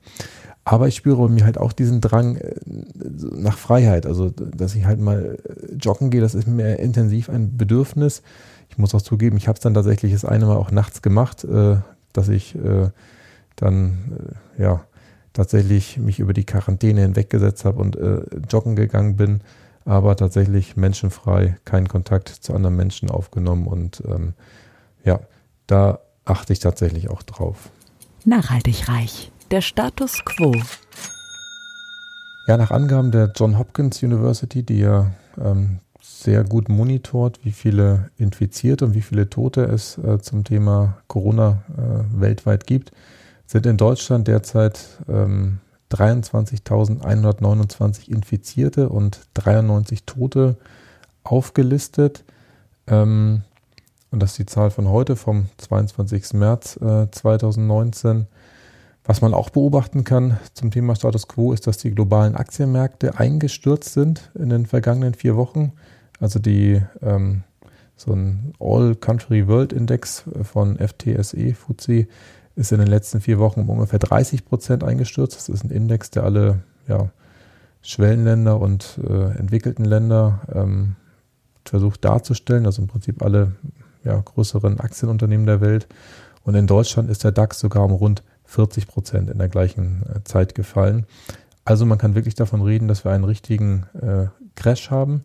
Aber 0.65 0.87
ich 0.87 0.95
spüre 0.95 1.17
bei 1.17 1.29
mir 1.29 1.45
halt 1.45 1.59
auch 1.59 1.73
diesen 1.73 2.01
Drang 2.01 2.37
äh, 2.37 2.55
nach 3.37 3.59
Freiheit. 3.59 4.07
Also, 4.07 4.31
dass 4.31 4.75
ich 4.75 4.85
halt 4.85 5.01
mal 5.01 5.39
äh, 5.45 5.75
joggen 5.75 6.11
gehe, 6.11 6.21
das 6.21 6.35
ist 6.35 6.47
mir 6.47 6.79
intensiv 6.79 7.29
ein 7.29 7.57
Bedürfnis. 7.57 8.23
Ich 8.69 8.79
muss 8.79 8.95
auch 8.95 9.03
zugeben, 9.03 9.37
ich 9.37 9.49
habe 9.49 9.57
es 9.57 9.63
dann 9.63 9.75
tatsächlich 9.75 10.13
das 10.13 10.25
eine 10.25 10.47
Mal 10.47 10.57
auch 10.57 10.71
nachts 10.71 11.03
gemacht, 11.03 11.45
äh, 11.45 11.77
dass 12.13 12.29
ich 12.29 12.55
äh, 12.55 12.91
dann 13.57 14.37
äh, 14.59 14.63
ja 14.63 14.85
tatsächlich 15.33 15.99
mich 15.99 16.19
über 16.19 16.33
die 16.33 16.45
Quarantäne 16.45 17.01
hinweggesetzt 17.01 17.65
habe 17.65 17.81
und 17.81 17.97
äh, 17.97 18.23
joggen 18.49 18.77
gegangen 18.77 19.17
bin, 19.17 19.41
aber 19.85 20.17
tatsächlich 20.17 20.77
menschenfrei, 20.77 21.57
keinen 21.65 21.89
Kontakt 21.89 22.29
zu 22.29 22.55
anderen 22.55 22.77
Menschen 22.77 23.11
aufgenommen 23.11 23.67
und 23.67 24.03
ähm, 24.07 24.35
ja, 25.05 25.21
da 25.67 26.01
achte 26.25 26.53
ich 26.53 26.61
tatsächlich 26.61 27.11
auch 27.11 27.23
drauf. 27.23 27.71
Nachhaltig 28.25 28.89
reich. 28.89 29.33
Der 29.51 29.61
Status 29.61 30.25
quo. 30.25 30.55
Ja, 32.47 32.57
nach 32.57 32.71
Angaben 32.71 33.11
der 33.11 33.33
John 33.35 33.59
Hopkins 33.59 34.03
University, 34.03 34.63
die 34.63 34.79
ja 34.79 35.13
ähm, 35.41 35.81
sehr 36.01 36.45
gut 36.45 36.69
monitort, 36.69 37.41
wie 37.45 37.53
viele 37.53 38.11
Infizierte 38.17 38.85
und 38.85 38.95
wie 38.95 39.03
viele 39.03 39.31
Tote 39.31 39.63
es 39.65 39.99
äh, 39.99 40.19
zum 40.19 40.45
Thema 40.45 40.99
Corona 41.07 41.63
äh, 41.77 42.21
weltweit 42.21 42.67
gibt, 42.67 42.93
sind 43.47 43.67
in 43.67 43.77
Deutschland 43.77 44.29
derzeit 44.29 44.81
ähm, 45.09 45.59
23.129 45.93 48.09
Infizierte 48.09 48.89
und 48.89 49.21
93 49.35 50.05
Tote 50.05 50.57
aufgelistet. 51.25 52.25
Ähm, 52.87 53.43
Und 54.11 54.23
das 54.23 54.31
ist 54.33 54.39
die 54.39 54.47
Zahl 54.47 54.71
von 54.71 54.89
heute, 54.89 55.17
vom 55.17 55.47
22. 55.59 56.35
März 56.35 56.79
äh, 56.83 57.11
2019. 57.11 58.27
Was 59.05 59.21
man 59.21 59.35
auch 59.35 59.51
beobachten 59.51 60.05
kann 60.05 60.39
zum 60.55 60.71
Thema 60.71 60.95
Status 60.95 61.27
quo 61.27 61.53
ist, 61.53 61.67
dass 61.67 61.79
die 61.79 61.91
globalen 61.91 62.37
Aktienmärkte 62.37 63.19
eingestürzt 63.19 63.95
sind 63.95 64.31
in 64.35 64.49
den 64.49 64.67
vergangenen 64.67 65.15
vier 65.15 65.37
Wochen. 65.37 65.73
Also 66.21 66.39
die 66.39 66.81
ähm, 67.03 67.43
so 67.97 68.13
ein 68.13 68.53
All 68.61 68.95
Country 68.95 69.49
World 69.49 69.73
Index 69.73 70.23
von 70.43 70.77
FTSE 70.77 71.55
FTSE 71.55 72.07
ist 72.57 72.73
in 72.73 72.79
den 72.79 72.89
letzten 72.89 73.21
vier 73.21 73.39
Wochen 73.39 73.61
um 73.61 73.71
ungefähr 73.71 73.99
30 73.99 74.45
Prozent 74.45 74.85
eingestürzt. 74.85 75.37
Das 75.37 75.49
ist 75.49 75.65
ein 75.65 75.71
Index, 75.71 76.11
der 76.11 76.25
alle 76.25 76.61
ja, 76.87 77.11
Schwellenländer 77.83 78.61
und 78.61 78.99
äh, 79.09 79.39
entwickelten 79.39 79.85
Länder 79.85 80.41
ähm, 80.53 80.97
versucht 81.65 82.05
darzustellen. 82.05 82.67
Also 82.67 82.83
im 82.83 82.89
Prinzip 82.89 83.23
alle 83.23 83.53
ja, 84.05 84.21
größeren 84.21 84.81
Aktienunternehmen 84.81 85.47
der 85.47 85.61
Welt. 85.61 85.89
Und 86.45 86.55
in 86.55 86.67
Deutschland 86.67 87.11
ist 87.11 87.25
der 87.25 87.33
DAX 87.33 87.61
sogar 87.61 87.85
um 87.85 87.93
rund 87.93 88.23
40 88.45 88.87
Prozent 88.87 89.31
in 89.31 89.39
der 89.39 89.49
gleichen 89.49 90.03
äh, 90.09 90.25
Zeit 90.25 90.55
gefallen. 90.55 91.07
Also 91.65 91.87
man 91.87 91.99
kann 91.99 92.15
wirklich 92.15 92.35
davon 92.35 92.61
reden, 92.63 92.89
dass 92.89 93.05
wir 93.05 93.13
einen 93.13 93.25
richtigen 93.25 93.87
äh, 94.01 94.27
Crash 94.57 94.91
haben 94.91 95.25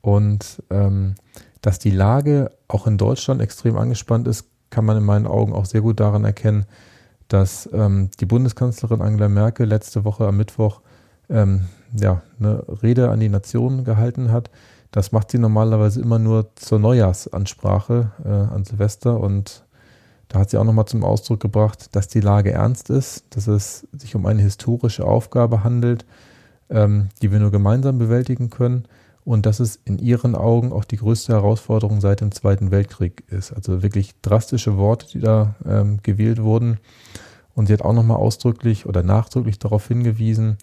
und 0.00 0.62
ähm, 0.70 1.14
dass 1.60 1.78
die 1.78 1.90
Lage 1.90 2.50
auch 2.66 2.86
in 2.86 2.98
Deutschland 2.98 3.42
extrem 3.42 3.76
angespannt 3.76 4.26
ist, 4.26 4.46
kann 4.70 4.84
man 4.84 4.96
in 4.96 5.04
meinen 5.04 5.26
Augen 5.26 5.52
auch 5.52 5.64
sehr 5.64 5.80
gut 5.80 6.00
daran 6.00 6.24
erkennen, 6.24 6.66
dass 7.28 7.68
ähm, 7.72 8.10
die 8.20 8.26
Bundeskanzlerin 8.26 9.02
Angela 9.02 9.28
Merkel 9.28 9.66
letzte 9.66 10.04
Woche 10.04 10.26
am 10.26 10.36
Mittwoch 10.36 10.80
ähm, 11.28 11.66
ja, 11.92 12.22
eine 12.38 12.64
Rede 12.82 13.10
an 13.10 13.20
die 13.20 13.28
Nation 13.28 13.84
gehalten 13.84 14.32
hat. 14.32 14.50
Das 14.90 15.12
macht 15.12 15.30
sie 15.30 15.38
normalerweise 15.38 16.00
immer 16.00 16.18
nur 16.18 16.54
zur 16.56 16.78
Neujahrsansprache 16.78 18.12
äh, 18.24 18.28
an 18.28 18.64
Silvester 18.64 19.20
und 19.20 19.64
da 20.28 20.40
hat 20.40 20.50
sie 20.50 20.58
auch 20.58 20.64
nochmal 20.64 20.86
zum 20.86 21.04
Ausdruck 21.04 21.40
gebracht, 21.40 21.94
dass 21.96 22.08
die 22.08 22.20
Lage 22.20 22.52
ernst 22.52 22.90
ist, 22.90 23.24
dass 23.30 23.46
es 23.46 23.86
sich 23.92 24.14
um 24.14 24.26
eine 24.26 24.42
historische 24.42 25.04
Aufgabe 25.04 25.64
handelt, 25.64 26.04
ähm, 26.70 27.08
die 27.22 27.32
wir 27.32 27.38
nur 27.38 27.50
gemeinsam 27.50 27.98
bewältigen 27.98 28.50
können 28.50 28.86
und 29.28 29.44
dass 29.44 29.60
es 29.60 29.78
in 29.84 29.98
ihren 29.98 30.34
Augen 30.34 30.72
auch 30.72 30.86
die 30.86 30.96
größte 30.96 31.34
Herausforderung 31.34 32.00
seit 32.00 32.22
dem 32.22 32.32
Zweiten 32.32 32.70
Weltkrieg 32.70 33.24
ist. 33.28 33.52
Also 33.52 33.82
wirklich 33.82 34.18
drastische 34.22 34.78
Worte, 34.78 35.06
die 35.06 35.20
da 35.20 35.54
ähm, 35.66 35.98
gewählt 36.02 36.42
wurden. 36.42 36.78
Und 37.54 37.66
sie 37.66 37.74
hat 37.74 37.82
auch 37.82 37.92
nochmal 37.92 38.16
ausdrücklich 38.16 38.86
oder 38.86 39.02
nachdrücklich 39.02 39.58
darauf 39.58 39.86
hingewiesen, 39.86 40.56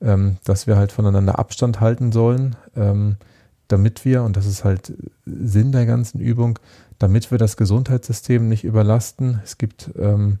ähm, 0.00 0.38
dass 0.44 0.66
wir 0.66 0.78
halt 0.78 0.92
voneinander 0.92 1.38
Abstand 1.38 1.80
halten 1.80 2.10
sollen, 2.10 2.56
ähm, 2.74 3.16
damit 3.68 4.06
wir, 4.06 4.22
und 4.22 4.34
das 4.34 4.46
ist 4.46 4.64
halt 4.64 4.94
Sinn 5.26 5.70
der 5.70 5.84
ganzen 5.84 6.20
Übung, 6.20 6.58
damit 6.98 7.30
wir 7.30 7.36
das 7.36 7.58
Gesundheitssystem 7.58 8.48
nicht 8.48 8.64
überlasten. 8.64 9.40
Es 9.44 9.58
gibt, 9.58 9.90
ähm, 9.98 10.38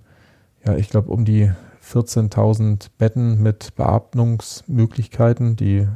ja, 0.64 0.76
ich 0.76 0.88
glaube, 0.88 1.10
um 1.10 1.26
die 1.26 1.52
14.000 1.90 2.88
Betten 2.98 3.42
mit 3.42 3.74
Beatmungsmöglichkeiten, 3.74 5.56
die 5.56 5.78
äh, 5.78 5.88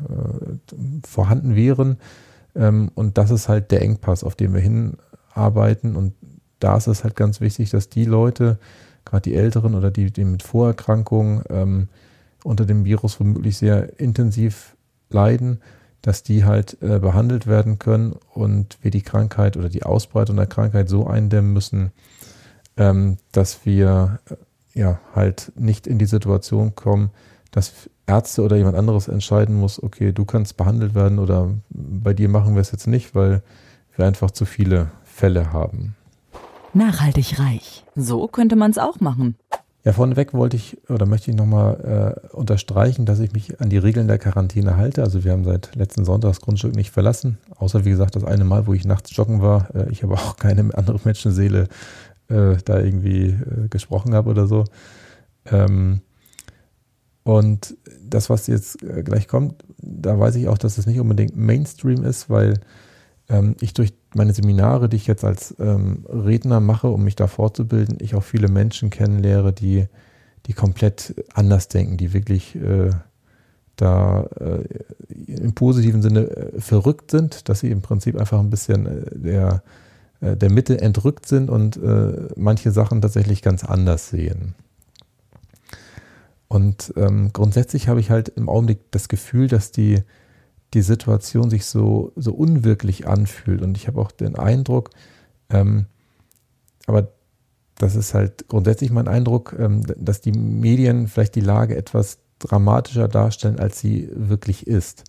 vorhanden 1.07 1.55
wären. 1.55 1.99
Ähm, 2.55 2.91
und 2.95 3.19
das 3.19 3.31
ist 3.31 3.49
halt 3.49 3.71
der 3.71 3.83
Engpass, 3.83 4.25
auf 4.25 4.35
den 4.35 4.55
wir 4.55 4.61
hinarbeiten. 4.61 5.97
Und 5.97 6.15
da 6.59 6.77
ist 6.77 6.87
es 6.87 7.05
halt 7.05 7.17
ganz 7.17 7.41
wichtig, 7.41 7.71
dass 7.71 7.89
die 7.89 8.05
Leute, 8.05 8.59
gerade 9.05 9.23
die 9.23 9.35
Älteren 9.35 9.75
oder 9.75 9.91
die, 9.91 10.11
die 10.11 10.25
mit 10.25 10.43
Vorerkrankungen 10.43 11.43
ähm, 11.51 11.89
unter 12.43 12.67
dem 12.67 12.85
Virus 12.85 13.21
womöglich 13.21 13.57
sehr 13.57 13.99
intensiv 13.99 14.77
leiden, 15.11 15.61
dass 16.03 16.23
die 16.23 16.45
halt 16.45 16.77
äh, 16.83 16.99
behandelt 16.99 17.47
werden 17.47 17.79
können 17.79 18.15
und 18.35 18.79
wir 18.83 18.91
die 18.91 19.03
Krankheit 19.03 19.57
oder 19.57 19.71
die 19.71 19.85
Ausbreitung 19.85 20.37
der 20.37 20.47
Krankheit 20.47 20.89
so 20.89 21.07
eindämmen 21.07 21.53
müssen, 21.55 21.93
ähm, 22.77 23.17
dass 23.33 23.65
wir 23.65 24.21
äh, 24.29 24.35
ja 24.75 24.99
halt 25.15 25.53
nicht 25.57 25.87
in 25.87 25.99
die 25.99 26.07
Situation 26.07 26.75
kommen, 26.75 27.11
dass 27.51 27.89
Ärzte 28.07 28.43
oder 28.43 28.57
jemand 28.57 28.77
anderes 28.77 29.09
entscheiden 29.09 29.55
muss, 29.55 29.83
okay, 29.83 30.13
du 30.13 30.25
kannst 30.25 30.57
behandelt 30.57 30.95
werden 30.95 31.19
oder 31.19 31.51
bei 31.71 32.13
dir 32.13 32.29
machen 32.29 32.55
wir 32.55 32.61
es 32.61 32.73
jetzt 32.73 32.87
nicht, 32.87 33.15
weil 33.15 33.43
wir 33.97 34.05
einfach 34.05 34.31
zu 34.31 34.45
viele 34.45 34.91
Fälle 35.05 35.53
haben. 35.53 35.95
Nachhaltig 36.75 37.39
reich. 37.39 37.85
So 37.95 38.27
könnte 38.27 38.57
man 38.57 38.73
es 38.73 38.79
auch 38.79 39.01
machen. 39.01 39.37
Ja, 39.85 39.93
vorneweg 39.93 40.33
wollte 40.33 40.57
ich 40.57 40.79
oder 40.89 41.05
möchte 41.05 41.31
ich 41.31 41.37
nochmal 41.37 42.17
äh, 42.33 42.35
unterstreichen, 42.35 43.05
dass 43.05 43.21
ich 43.21 43.33
mich 43.33 43.61
an 43.61 43.69
die 43.69 43.77
Regeln 43.77 44.09
der 44.09 44.19
Quarantäne 44.19 44.79
halte. 44.79 45.03
Also 45.03 45.25
wir 45.25 45.33
haben 45.33 45.45
seit 45.45 45.77
letzten 45.77 46.07
Sonntag 46.07 46.31
das 46.31 46.41
Grundstück 46.41 46.75
nicht 46.75 46.91
verlassen, 46.91 47.37
außer 47.57 47.85
wie 47.85 47.91
gesagt 47.91 48.17
das 48.17 48.25
eine 48.25 48.45
Mal, 48.45 48.67
wo 48.67 48.73
ich 48.73 48.87
nachts 48.87 49.15
joggen 49.15 49.43
war. 49.43 49.75
Äh, 49.75 49.91
ich 49.91 50.03
aber 50.03 50.15
auch 50.15 50.37
keine 50.37 50.75
andere 50.75 50.99
Menschenseele 51.05 51.69
äh, 52.29 52.57
da 52.65 52.81
irgendwie 52.81 53.29
äh, 53.29 53.69
gesprochen 53.69 54.15
habe 54.15 54.31
oder 54.31 54.47
so. 54.47 54.65
Ähm, 55.47 56.01
und 57.23 57.77
das, 58.03 58.29
was 58.29 58.47
jetzt 58.47 58.83
äh, 58.83 59.03
gleich 59.03 59.29
kommt, 59.29 59.65
da 59.79 60.19
weiß 60.19 60.37
ich 60.37 60.49
auch, 60.49 60.59
dass 60.59 60.79
es 60.79 60.87
nicht 60.87 61.01
unbedingt 61.01 61.37
Mainstream 61.37 62.05
ist, 62.05 62.29
weil 62.29 62.61
ähm, 63.29 63.57
ich 63.61 63.73
durch 63.73 63.95
meine 64.15 64.35
Seminare, 64.35 64.89
die 64.89 64.97
ich 64.97 65.07
jetzt 65.07 65.25
als 65.25 65.55
ähm, 65.59 66.05
Redner 66.09 66.61
mache, 66.61 66.89
um 66.89 67.03
mich 67.03 67.17
da 67.17 67.27
fortzubilden, 67.27 67.99
ich 68.01 68.15
auch 68.15 68.23
viele 68.23 68.49
Menschen 68.49 68.91
kennenlehre, 68.91 69.53
die, 69.53 69.87
die 70.47 70.53
komplett 70.53 71.15
anders 71.33 71.69
denken, 71.69 71.97
die 71.97 72.13
wirklich 72.13 72.55
äh, 72.57 72.91
da 73.77 74.29
äh, 74.41 74.65
im 75.09 75.55
positiven 75.55 76.03
Sinne 76.03 76.29
äh, 76.29 76.61
verrückt 76.61 77.11
sind, 77.11 77.49
dass 77.49 77.61
sie 77.61 77.71
im 77.71 77.83
Prinzip 77.83 78.19
einfach 78.19 78.39
ein 78.39 78.51
bisschen 78.51 78.87
äh, 78.87 79.19
der, 79.19 79.63
äh, 80.25 80.37
der 80.37 80.51
Mitte 80.51 80.81
entrückt 80.81 81.27
sind 81.27 81.51
und 81.51 81.77
äh, 81.77 82.29
manche 82.37 82.71
Sachen 82.71 83.01
tatsächlich 83.03 83.43
ganz 83.43 83.65
anders 83.65 84.09
sehen. 84.09 84.55
Und 86.49 86.93
ähm, 86.97 87.31
grundsätzlich 87.33 87.89
habe 87.89 88.01
ich 88.01 88.11
halt 88.11 88.29
im 88.29 88.49
Augenblick 88.49 88.91
das 88.91 89.09
Gefühl, 89.09 89.49
dass 89.49 89.73
die 89.73 90.03
die 90.75 90.83
Situation 90.83 91.51
sich 91.51 91.67
so, 91.67 92.13
so 92.17 92.35
unwirklich 92.35 93.07
anfühlt. 93.07 93.63
Und 93.63 93.77
ich 93.77 93.87
habe 93.87 94.01
auch 94.01 94.11
den 94.11 94.35
Eindruck, 94.37 94.91
ähm, 95.49 95.87
aber 96.87 97.13
das 97.77 97.97
ist 97.97 98.15
halt 98.15 98.49
grundsätzlich 98.49 98.91
mein 98.91 99.09
Eindruck, 99.09 99.55
ähm, 99.59 99.83
dass 99.97 100.21
die 100.21 100.33
Medien 100.33 101.09
vielleicht 101.09 101.37
die 101.37 101.41
Lage 101.41 101.77
etwas 101.77 102.19
dramatischer 102.41 103.09
darstellen, 103.09 103.59
als 103.59 103.79
sie 103.79 104.11
wirklich 104.13 104.67
ist. 104.67 105.05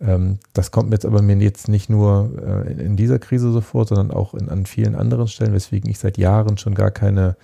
Ähm, 0.00 0.38
das 0.52 0.70
kommt 0.70 0.90
mir 0.90 0.96
jetzt 0.96 1.06
aber 1.06 1.22
mir 1.22 1.36
jetzt 1.36 1.68
nicht 1.68 1.88
nur 1.88 2.30
äh, 2.44 2.72
in, 2.72 2.96
dieser 2.96 3.18
Krise 3.18 3.50
so 3.52 3.60
vor, 3.60 3.86
sondern 3.86 4.10
auch 4.10 4.34
in, 4.34 4.48
an 4.48 4.66
vielen 4.66 4.94
anderen 4.94 5.28
Stellen, 5.28 5.52
weswegen 5.52 5.90
ich 5.90 5.98
seit 5.98 6.18
Jahren 6.18 6.58
schon 6.58 6.74
gar 6.74 6.90
keine 6.90 7.36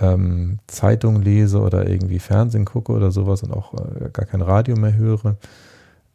ähm, 0.00 0.58
Zeitung 0.66 1.22
lese 1.22 1.60
oder 1.60 1.88
irgendwie 1.88 2.18
Fernsehen 2.18 2.64
gucke 2.64 2.92
oder 2.92 3.10
sowas 3.10 3.42
und 3.42 3.52
auch 3.52 3.74
äh, 3.74 4.10
gar 4.12 4.26
kein 4.26 4.42
Radio 4.42 4.76
mehr 4.76 4.94
höre. 4.94 5.36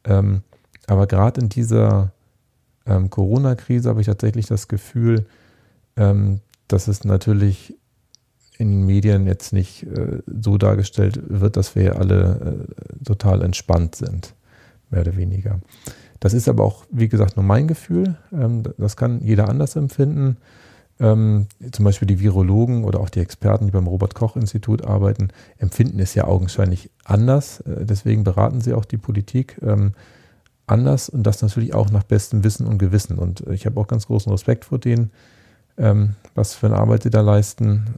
Ähm, 0.04 0.44
aber 0.88 1.08
gerade 1.08 1.42
in 1.42 1.50
dieser 1.50 2.12
ähm, 2.86 3.10
Corona-Krise 3.10 3.90
habe 3.90 4.02
ich 4.02 4.08
tatsächlich 4.08 4.46
das 4.46 4.68
Gefühl, 4.68 5.26
ähm, 5.96 6.42
dass 6.68 6.88
es 6.88 7.04
natürlich 7.04 7.76
in 8.58 8.72
den 8.72 8.86
Medien 8.86 9.26
jetzt 9.26 9.54
nicht 9.54 9.84
äh, 9.84 10.20
so 10.26 10.58
dargestellt 10.58 11.20
wird, 11.28 11.58
dass 11.58 11.76
wir 11.76 11.98
alle 11.98 12.68
äh, 12.70 13.04
total 13.04 13.42
entspannt 13.42 13.96
sind, 13.96 14.34
mehr 14.94 15.02
oder 15.02 15.18
weniger. 15.18 15.60
Das 16.20 16.34
ist 16.34 16.48
aber 16.48 16.64
auch, 16.64 16.86
wie 16.90 17.10
gesagt, 17.10 17.36
nur 17.36 17.44
mein 17.44 17.68
Gefühl. 17.68 18.16
Ähm, 18.32 18.64
das 18.78 18.96
kann 18.96 19.20
jeder 19.22 19.50
anders 19.50 19.76
empfinden. 19.76 20.38
Ähm, 21.00 21.48
zum 21.72 21.84
Beispiel 21.84 22.08
die 22.08 22.20
Virologen 22.20 22.86
oder 22.86 23.00
auch 23.00 23.10
die 23.10 23.20
Experten, 23.20 23.66
die 23.66 23.72
beim 23.72 23.88
Robert-Koch-Institut 23.88 24.86
arbeiten, 24.86 25.30
empfinden 25.58 26.00
es 26.00 26.16
ja 26.16 26.26
augenscheinlich 26.26 26.92
anders. 27.04 27.60
Äh, 27.62 27.86
deswegen 27.86 28.24
beraten 28.24 28.62
sie 28.62 28.74
auch 28.74 28.86
die 28.86 28.98
Politik. 28.98 29.60
Ähm, 29.62 29.94
anders 30.66 31.10
und 31.10 31.24
das 31.24 31.42
natürlich 31.42 31.74
auch 31.74 31.90
nach 31.90 32.04
bestem 32.04 32.44
Wissen 32.46 32.68
und 32.68 32.78
Gewissen. 32.78 33.18
Und 33.18 33.42
ich 33.50 33.66
habe 33.66 33.78
auch 33.80 33.88
ganz 33.88 34.08
großen 34.08 34.32
Respekt 34.32 34.64
vor 34.64 34.80
denen, 34.80 35.12
was 36.36 36.54
für 36.54 36.68
eine 36.68 36.78
Arbeit 36.78 37.04
sie 37.04 37.10
da 37.10 37.20
leisten. 37.20 37.96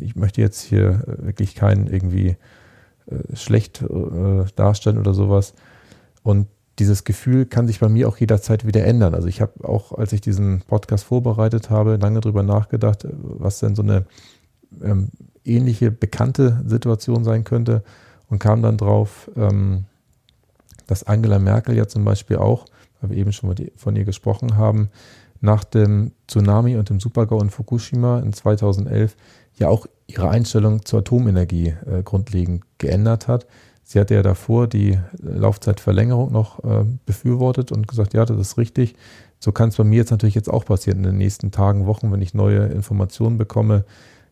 Ich 0.00 0.16
möchte 0.16 0.40
jetzt 0.40 0.62
hier 0.62 1.04
wirklich 1.06 1.54
keinen 1.54 1.86
irgendwie 1.86 2.36
äh, 3.06 3.36
schlecht 3.36 3.82
äh, 3.82 4.44
darstellen 4.54 4.98
oder 4.98 5.14
sowas. 5.14 5.54
Und 6.22 6.48
dieses 6.78 7.04
Gefühl 7.04 7.46
kann 7.46 7.66
sich 7.66 7.80
bei 7.80 7.88
mir 7.88 8.08
auch 8.08 8.16
jederzeit 8.16 8.66
wieder 8.66 8.84
ändern. 8.84 9.14
Also 9.14 9.28
ich 9.28 9.40
habe 9.40 9.68
auch, 9.68 9.92
als 9.92 10.12
ich 10.12 10.20
diesen 10.20 10.62
Podcast 10.62 11.04
vorbereitet 11.04 11.70
habe, 11.70 11.96
lange 11.96 12.20
drüber 12.20 12.42
nachgedacht, 12.42 13.06
was 13.10 13.58
denn 13.58 13.74
so 13.74 13.82
eine 13.82 14.06
ähm, 14.82 15.10
ähnliche, 15.44 15.90
bekannte 15.90 16.62
Situation 16.66 17.24
sein 17.24 17.44
könnte 17.44 17.82
und 18.28 18.38
kam 18.38 18.62
dann 18.62 18.78
drauf, 18.78 19.30
ähm, 19.36 19.84
dass 20.86 21.04
Angela 21.04 21.38
Merkel 21.38 21.76
ja 21.76 21.86
zum 21.86 22.04
Beispiel 22.04 22.36
auch, 22.36 22.66
weil 23.00 23.10
wir 23.10 23.16
eben 23.18 23.32
schon 23.32 23.54
von 23.76 23.96
ihr 23.96 24.04
gesprochen 24.04 24.56
haben, 24.56 24.90
nach 25.40 25.64
dem 25.64 26.12
Tsunami 26.28 26.76
und 26.76 26.88
dem 26.88 27.00
Supergau 27.00 27.40
in 27.42 27.50
Fukushima 27.50 28.20
in 28.20 28.32
2011 28.32 29.16
ja 29.58 29.68
auch 29.68 29.86
ihre 30.06 30.30
Einstellung 30.30 30.84
zur 30.84 31.00
Atomenergie 31.00 31.74
äh, 31.86 32.02
grundlegend 32.02 32.64
geändert 32.78 33.28
hat. 33.28 33.46
Sie 33.82 33.98
hatte 33.98 34.14
ja 34.14 34.22
davor 34.22 34.68
die 34.68 34.98
Laufzeitverlängerung 35.20 36.32
noch 36.32 36.62
äh, 36.64 36.84
befürwortet 37.04 37.72
und 37.72 37.88
gesagt, 37.88 38.14
ja, 38.14 38.24
das 38.24 38.38
ist 38.38 38.58
richtig. 38.58 38.94
so 39.38 39.52
kann 39.52 39.70
es 39.70 39.76
bei 39.76 39.84
mir 39.84 39.96
jetzt 39.96 40.10
natürlich 40.10 40.34
jetzt 40.34 40.50
auch 40.50 40.64
passieren 40.64 40.98
in 40.98 41.04
den 41.04 41.18
nächsten 41.18 41.50
Tagen, 41.50 41.86
Wochen, 41.86 42.12
wenn 42.12 42.22
ich 42.22 42.32
neue 42.32 42.66
Informationen 42.66 43.38
bekomme, 43.38 43.84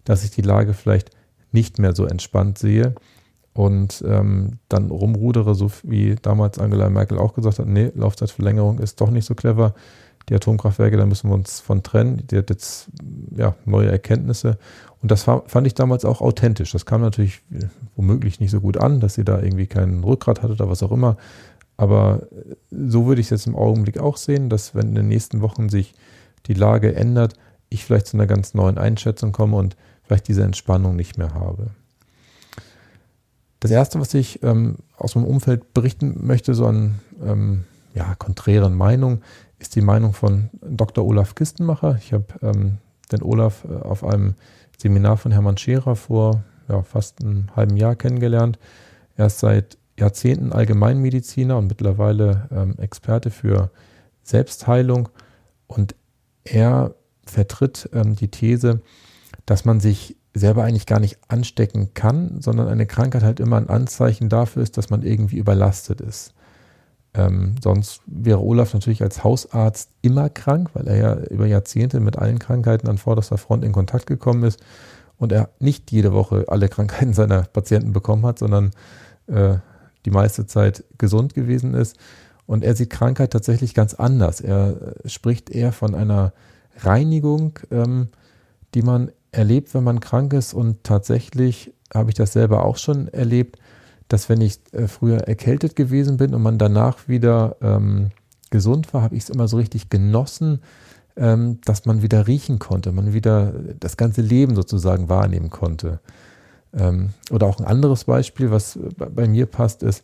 dass 0.04 0.24
ich 0.24 0.30
die 0.30 0.42
Lage 0.42 0.72
vielleicht 0.72 1.10
nicht 1.52 1.78
mehr 1.78 1.94
so 1.94 2.06
entspannt 2.06 2.58
sehe 2.58 2.94
und 3.52 4.04
ähm, 4.06 4.58
dann 4.68 4.90
rumrudere, 4.90 5.54
so 5.54 5.70
wie 5.82 6.16
damals 6.22 6.58
Angela 6.58 6.88
Merkel 6.88 7.18
auch 7.18 7.34
gesagt 7.34 7.58
hat, 7.58 7.66
nee, 7.66 7.90
Laufzeitverlängerung 7.94 8.78
ist 8.78 9.00
doch 9.00 9.10
nicht 9.10 9.24
so 9.24 9.34
clever. 9.34 9.74
Die 10.28 10.34
Atomkraftwerke, 10.34 10.96
da 10.96 11.06
müssen 11.06 11.30
wir 11.30 11.34
uns 11.34 11.60
von 11.60 11.82
trennen. 11.82 12.24
Die 12.30 12.38
hat 12.38 12.50
jetzt 12.50 12.88
ja, 13.34 13.54
neue 13.64 13.90
Erkenntnisse. 13.90 14.58
Und 15.02 15.10
das 15.10 15.22
fand 15.22 15.66
ich 15.66 15.74
damals 15.74 16.04
auch 16.04 16.20
authentisch. 16.20 16.72
Das 16.72 16.86
kam 16.86 17.00
natürlich 17.00 17.42
womöglich 17.96 18.38
nicht 18.38 18.50
so 18.50 18.60
gut 18.60 18.76
an, 18.76 19.00
dass 19.00 19.14
sie 19.14 19.24
da 19.24 19.40
irgendwie 19.40 19.66
keinen 19.66 20.04
Rückgrat 20.04 20.42
hatte 20.42 20.52
oder 20.52 20.68
was 20.68 20.82
auch 20.82 20.92
immer. 20.92 21.16
Aber 21.76 22.28
so 22.70 23.06
würde 23.06 23.22
ich 23.22 23.28
es 23.28 23.30
jetzt 23.30 23.46
im 23.46 23.56
Augenblick 23.56 23.98
auch 23.98 24.18
sehen, 24.18 24.50
dass 24.50 24.74
wenn 24.74 24.88
in 24.88 24.94
den 24.94 25.08
nächsten 25.08 25.40
Wochen 25.40 25.70
sich 25.70 25.94
die 26.46 26.54
Lage 26.54 26.94
ändert, 26.94 27.34
ich 27.70 27.84
vielleicht 27.84 28.08
zu 28.08 28.16
einer 28.16 28.26
ganz 28.26 28.52
neuen 28.52 28.76
Einschätzung 28.76 29.32
komme 29.32 29.56
und 29.56 29.76
vielleicht 30.02 30.28
diese 30.28 30.42
Entspannung 30.42 30.96
nicht 30.96 31.16
mehr 31.16 31.32
habe. 31.32 31.68
Das 33.60 33.70
Erste, 33.70 34.00
was 34.00 34.12
ich 34.14 34.42
ähm, 34.42 34.76
aus 34.96 35.14
meinem 35.14 35.26
Umfeld 35.26 35.72
berichten 35.72 36.26
möchte, 36.26 36.54
so 36.54 36.66
an 36.66 36.98
ähm, 37.24 37.64
ja, 37.94 38.14
konträren 38.14 38.74
Meinungen, 38.74 39.22
ist 39.60 39.76
die 39.76 39.82
Meinung 39.82 40.12
von 40.14 40.50
Dr. 40.62 41.06
Olaf 41.06 41.34
Kistenmacher. 41.34 41.96
Ich 41.98 42.12
habe 42.12 42.24
ähm, 42.42 42.78
den 43.12 43.22
Olaf 43.22 43.64
äh, 43.64 43.74
auf 43.74 44.02
einem 44.02 44.34
Seminar 44.78 45.18
von 45.18 45.30
Hermann 45.30 45.58
Scherer 45.58 45.94
vor 45.94 46.42
ja, 46.68 46.82
fast 46.82 47.22
einem 47.22 47.54
halben 47.54 47.76
Jahr 47.76 47.94
kennengelernt. 47.94 48.58
Er 49.16 49.26
ist 49.26 49.38
seit 49.38 49.76
Jahrzehnten 49.98 50.52
Allgemeinmediziner 50.52 51.58
und 51.58 51.68
mittlerweile 51.68 52.48
ähm, 52.50 52.78
Experte 52.78 53.30
für 53.30 53.70
Selbstheilung. 54.22 55.10
Und 55.66 55.94
er 56.44 56.94
vertritt 57.26 57.90
ähm, 57.92 58.16
die 58.16 58.28
These, 58.28 58.80
dass 59.44 59.66
man 59.66 59.78
sich 59.78 60.16
selber 60.32 60.64
eigentlich 60.64 60.86
gar 60.86 61.00
nicht 61.00 61.18
anstecken 61.28 61.92
kann, 61.92 62.40
sondern 62.40 62.68
eine 62.68 62.86
Krankheit 62.86 63.22
halt 63.22 63.40
immer 63.40 63.56
ein 63.56 63.68
Anzeichen 63.68 64.28
dafür 64.28 64.62
ist, 64.62 64.78
dass 64.78 64.88
man 64.88 65.02
irgendwie 65.02 65.36
überlastet 65.36 66.00
ist. 66.00 66.32
Ähm, 67.12 67.56
sonst 67.62 68.02
wäre 68.06 68.40
Olaf 68.40 68.72
natürlich 68.72 69.02
als 69.02 69.24
Hausarzt 69.24 69.90
immer 70.00 70.28
krank, 70.28 70.70
weil 70.74 70.86
er 70.86 70.96
ja 70.96 71.14
über 71.24 71.46
Jahrzehnte 71.46 71.98
mit 71.98 72.16
allen 72.16 72.38
Krankheiten 72.38 72.88
an 72.88 72.98
vorderster 72.98 73.36
Front 73.36 73.64
in 73.64 73.72
Kontakt 73.72 74.06
gekommen 74.06 74.44
ist 74.44 74.60
und 75.18 75.32
er 75.32 75.50
nicht 75.58 75.90
jede 75.90 76.12
Woche 76.12 76.44
alle 76.48 76.68
Krankheiten 76.68 77.12
seiner 77.12 77.42
Patienten 77.42 77.92
bekommen 77.92 78.24
hat, 78.24 78.38
sondern 78.38 78.70
äh, 79.26 79.56
die 80.04 80.10
meiste 80.10 80.46
Zeit 80.46 80.84
gesund 80.98 81.34
gewesen 81.34 81.74
ist. 81.74 81.96
Und 82.46 82.64
er 82.64 82.74
sieht 82.74 82.90
Krankheit 82.90 83.32
tatsächlich 83.32 83.74
ganz 83.74 83.94
anders. 83.94 84.40
Er 84.40 84.94
äh, 85.04 85.08
spricht 85.08 85.50
eher 85.50 85.72
von 85.72 85.94
einer 85.94 86.32
Reinigung, 86.78 87.58
ähm, 87.70 88.08
die 88.74 88.82
man 88.82 89.10
erlebt, 89.32 89.74
wenn 89.74 89.84
man 89.84 90.00
krank 90.00 90.32
ist. 90.32 90.54
Und 90.54 90.84
tatsächlich 90.84 91.72
habe 91.92 92.10
ich 92.10 92.14
das 92.14 92.32
selber 92.32 92.64
auch 92.64 92.76
schon 92.76 93.08
erlebt, 93.08 93.58
dass 94.10 94.28
wenn 94.28 94.40
ich 94.40 94.60
äh, 94.72 94.88
früher 94.88 95.28
erkältet 95.28 95.76
gewesen 95.76 96.16
bin 96.16 96.34
und 96.34 96.42
man 96.42 96.58
danach 96.58 97.08
wieder 97.08 97.56
ähm, 97.62 98.10
gesund 98.50 98.92
war, 98.92 99.02
habe 99.02 99.14
ich 99.14 99.22
es 99.22 99.30
immer 99.30 99.48
so 99.48 99.56
richtig 99.56 99.88
genossen, 99.88 100.60
ähm, 101.16 101.60
dass 101.64 101.86
man 101.86 102.02
wieder 102.02 102.26
riechen 102.26 102.58
konnte, 102.58 102.92
man 102.92 103.12
wieder 103.12 103.52
das 103.78 103.96
ganze 103.96 104.20
Leben 104.20 104.56
sozusagen 104.56 105.08
wahrnehmen 105.08 105.48
konnte. 105.48 106.00
Ähm, 106.76 107.10
oder 107.30 107.46
auch 107.46 107.60
ein 107.60 107.66
anderes 107.66 108.04
Beispiel, 108.04 108.50
was 108.50 108.78
bei 108.96 109.28
mir 109.28 109.46
passt, 109.46 109.84
ist, 109.84 110.02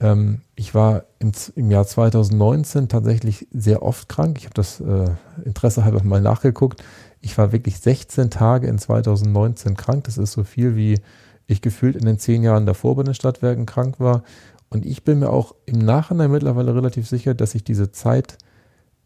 ähm, 0.00 0.42
ich 0.54 0.74
war 0.74 1.04
im, 1.18 1.32
im, 1.56 1.70
Jahr 1.70 1.86
2019 1.86 2.88
tatsächlich 2.88 3.48
sehr 3.52 3.82
oft 3.82 4.08
krank. 4.08 4.36
Ich 4.38 4.44
habe 4.44 4.54
das 4.54 4.80
äh, 4.80 5.10
Interesse 5.44 5.84
halber 5.84 6.02
mal 6.04 6.20
nachgeguckt. 6.20 6.84
Ich 7.22 7.38
war 7.38 7.52
wirklich 7.52 7.80
16 7.80 8.28
Tage 8.30 8.66
in 8.66 8.78
2019 8.78 9.76
krank. 9.76 10.04
Das 10.04 10.18
ist 10.18 10.32
so 10.32 10.44
viel, 10.44 10.76
wie 10.76 11.00
ich 11.50 11.62
gefühlt 11.62 11.96
in 11.96 12.06
den 12.06 12.18
zehn 12.18 12.42
Jahren 12.42 12.66
davor 12.66 12.96
bei 12.96 13.02
den 13.02 13.14
Stadtwerken 13.14 13.66
krank 13.66 14.00
war. 14.00 14.22
Und 14.68 14.86
ich 14.86 15.04
bin 15.04 15.18
mir 15.18 15.30
auch 15.30 15.54
im 15.66 15.78
Nachhinein 15.78 16.30
mittlerweile 16.30 16.74
relativ 16.74 17.08
sicher, 17.08 17.34
dass 17.34 17.54
ich 17.54 17.64
diese 17.64 17.90
Zeit 17.90 18.38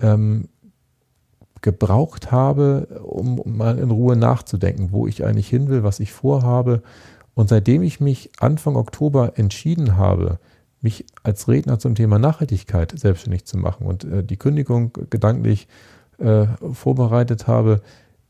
ähm, 0.00 0.48
gebraucht 1.62 2.30
habe, 2.30 3.00
um, 3.02 3.38
um 3.38 3.56
mal 3.56 3.78
in 3.78 3.90
Ruhe 3.90 4.16
nachzudenken, 4.16 4.92
wo 4.92 5.06
ich 5.06 5.24
eigentlich 5.24 5.48
hin 5.48 5.68
will, 5.68 5.82
was 5.82 6.00
ich 6.00 6.12
vorhabe. 6.12 6.82
Und 7.32 7.48
seitdem 7.48 7.82
ich 7.82 8.00
mich 8.00 8.30
Anfang 8.38 8.76
Oktober 8.76 9.32
entschieden 9.36 9.96
habe, 9.96 10.38
mich 10.82 11.06
als 11.22 11.48
Redner 11.48 11.78
zum 11.78 11.94
Thema 11.94 12.18
Nachhaltigkeit 12.18 12.92
selbstständig 12.96 13.46
zu 13.46 13.56
machen 13.56 13.86
und 13.86 14.04
äh, 14.04 14.22
die 14.22 14.36
Kündigung 14.36 14.92
gedanklich 15.08 15.66
äh, 16.18 16.46
vorbereitet 16.72 17.46
habe, 17.46 17.80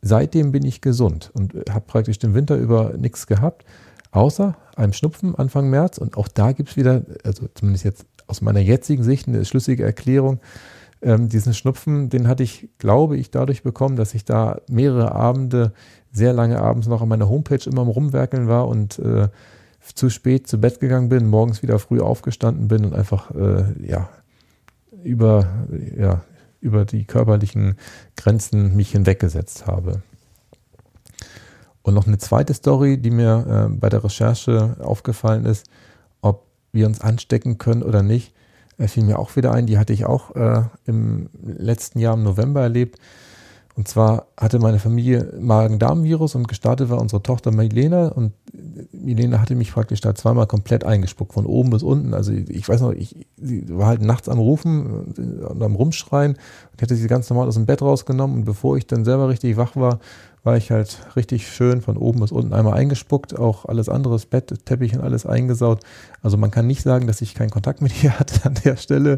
seitdem 0.00 0.52
bin 0.52 0.64
ich 0.64 0.80
gesund 0.80 1.32
und 1.34 1.54
habe 1.68 1.84
praktisch 1.86 2.20
den 2.20 2.34
Winter 2.34 2.56
über 2.56 2.94
nichts 2.96 3.26
gehabt, 3.26 3.64
außer 4.14 4.56
einem 4.76 4.92
Schnupfen 4.92 5.34
Anfang 5.34 5.70
März. 5.70 5.98
Und 5.98 6.16
auch 6.16 6.28
da 6.28 6.52
gibt 6.52 6.70
es 6.70 6.76
wieder, 6.76 7.02
also 7.24 7.46
zumindest 7.54 7.84
jetzt 7.84 8.06
aus 8.26 8.40
meiner 8.40 8.60
jetzigen 8.60 9.02
Sicht, 9.02 9.28
eine 9.28 9.44
schlüssige 9.44 9.84
Erklärung. 9.84 10.40
Ähm, 11.02 11.28
diesen 11.28 11.52
Schnupfen, 11.52 12.08
den 12.08 12.28
hatte 12.28 12.42
ich, 12.42 12.68
glaube 12.78 13.16
ich, 13.16 13.30
dadurch 13.30 13.62
bekommen, 13.62 13.96
dass 13.96 14.14
ich 14.14 14.24
da 14.24 14.60
mehrere 14.68 15.12
Abende, 15.12 15.72
sehr 16.10 16.32
lange 16.32 16.60
abends 16.60 16.86
noch 16.86 17.02
an 17.02 17.08
meiner 17.08 17.28
Homepage 17.28 17.68
immer 17.68 17.82
am 17.82 17.88
Rumwerkeln 17.88 18.48
war 18.48 18.68
und 18.68 18.98
äh, 19.00 19.28
zu 19.94 20.08
spät 20.08 20.46
zu 20.46 20.58
Bett 20.58 20.80
gegangen 20.80 21.08
bin, 21.08 21.26
morgens 21.26 21.62
wieder 21.62 21.78
früh 21.78 22.00
aufgestanden 22.00 22.68
bin 22.68 22.84
und 22.84 22.94
einfach 22.94 23.32
äh, 23.32 23.64
ja 23.86 24.08
über 25.02 25.46
ja 25.98 26.22
über 26.60 26.86
die 26.86 27.04
körperlichen 27.04 27.76
Grenzen 28.16 28.74
mich 28.74 28.92
hinweggesetzt 28.92 29.66
habe. 29.66 30.02
Und 31.84 31.94
noch 31.94 32.08
eine 32.08 32.18
zweite 32.18 32.52
Story, 32.54 32.98
die 32.98 33.12
mir 33.12 33.68
äh, 33.70 33.72
bei 33.72 33.88
der 33.88 34.02
Recherche 34.02 34.76
aufgefallen 34.80 35.44
ist, 35.44 35.66
ob 36.22 36.46
wir 36.72 36.86
uns 36.86 37.00
anstecken 37.00 37.58
können 37.58 37.84
oder 37.84 38.02
nicht 38.02 38.34
äh, 38.78 38.88
fiel 38.88 39.04
mir 39.04 39.18
auch 39.18 39.34
wieder 39.36 39.52
ein, 39.52 39.66
die 39.66 39.78
hatte 39.78 39.92
ich 39.92 40.04
auch 40.06 40.34
äh, 40.34 40.62
im 40.86 41.28
letzten 41.42 41.98
Jahr 41.98 42.14
im 42.14 42.22
November 42.22 42.62
erlebt. 42.62 42.98
Und 43.76 43.88
zwar 43.88 44.28
hatte 44.36 44.60
meine 44.60 44.78
Familie 44.78 45.32
Magen-Darm-Virus 45.40 46.36
und 46.36 46.46
gestartet 46.46 46.90
war 46.90 47.00
unsere 47.00 47.24
Tochter 47.24 47.50
Milena 47.50 48.06
und 48.06 48.32
Milena 48.92 49.40
hatte 49.40 49.56
mich 49.56 49.72
praktisch 49.72 50.00
da 50.00 50.14
zweimal 50.14 50.46
komplett 50.46 50.84
eingespuckt, 50.84 51.32
von 51.32 51.44
oben 51.44 51.70
bis 51.70 51.82
unten. 51.82 52.14
Also 52.14 52.30
ich 52.30 52.68
weiß 52.68 52.82
noch, 52.82 52.92
ich, 52.92 53.26
sie 53.36 53.64
war 53.76 53.88
halt 53.88 54.00
nachts 54.00 54.28
am 54.28 54.38
Rufen 54.38 54.86
und 54.86 55.60
am 55.60 55.74
Rumschreien 55.74 56.34
und 56.34 56.82
hätte 56.82 56.94
sie 56.94 57.08
ganz 57.08 57.28
normal 57.28 57.48
aus 57.48 57.54
dem 57.54 57.66
Bett 57.66 57.82
rausgenommen 57.82 58.36
und 58.36 58.44
bevor 58.44 58.76
ich 58.76 58.86
dann 58.86 59.04
selber 59.04 59.28
richtig 59.28 59.56
wach 59.56 59.74
war, 59.74 59.98
war 60.44 60.58
ich 60.58 60.70
halt 60.70 60.98
richtig 61.16 61.48
schön 61.50 61.80
von 61.80 61.96
oben 61.96 62.20
bis 62.20 62.30
unten 62.30 62.52
einmal 62.52 62.74
eingespuckt, 62.74 63.36
auch 63.36 63.64
alles 63.64 63.88
andere, 63.88 64.14
das 64.14 64.26
Bett, 64.26 64.54
Teppich 64.66 64.94
und 64.94 65.00
alles 65.00 65.24
eingesaut. 65.24 65.80
Also 66.22 66.36
man 66.36 66.50
kann 66.50 66.66
nicht 66.66 66.82
sagen, 66.82 67.06
dass 67.06 67.22
ich 67.22 67.34
keinen 67.34 67.50
Kontakt 67.50 67.80
mit 67.80 68.04
ihr 68.04 68.18
hatte 68.18 68.44
an 68.46 68.54
der 68.62 68.76
Stelle. 68.76 69.16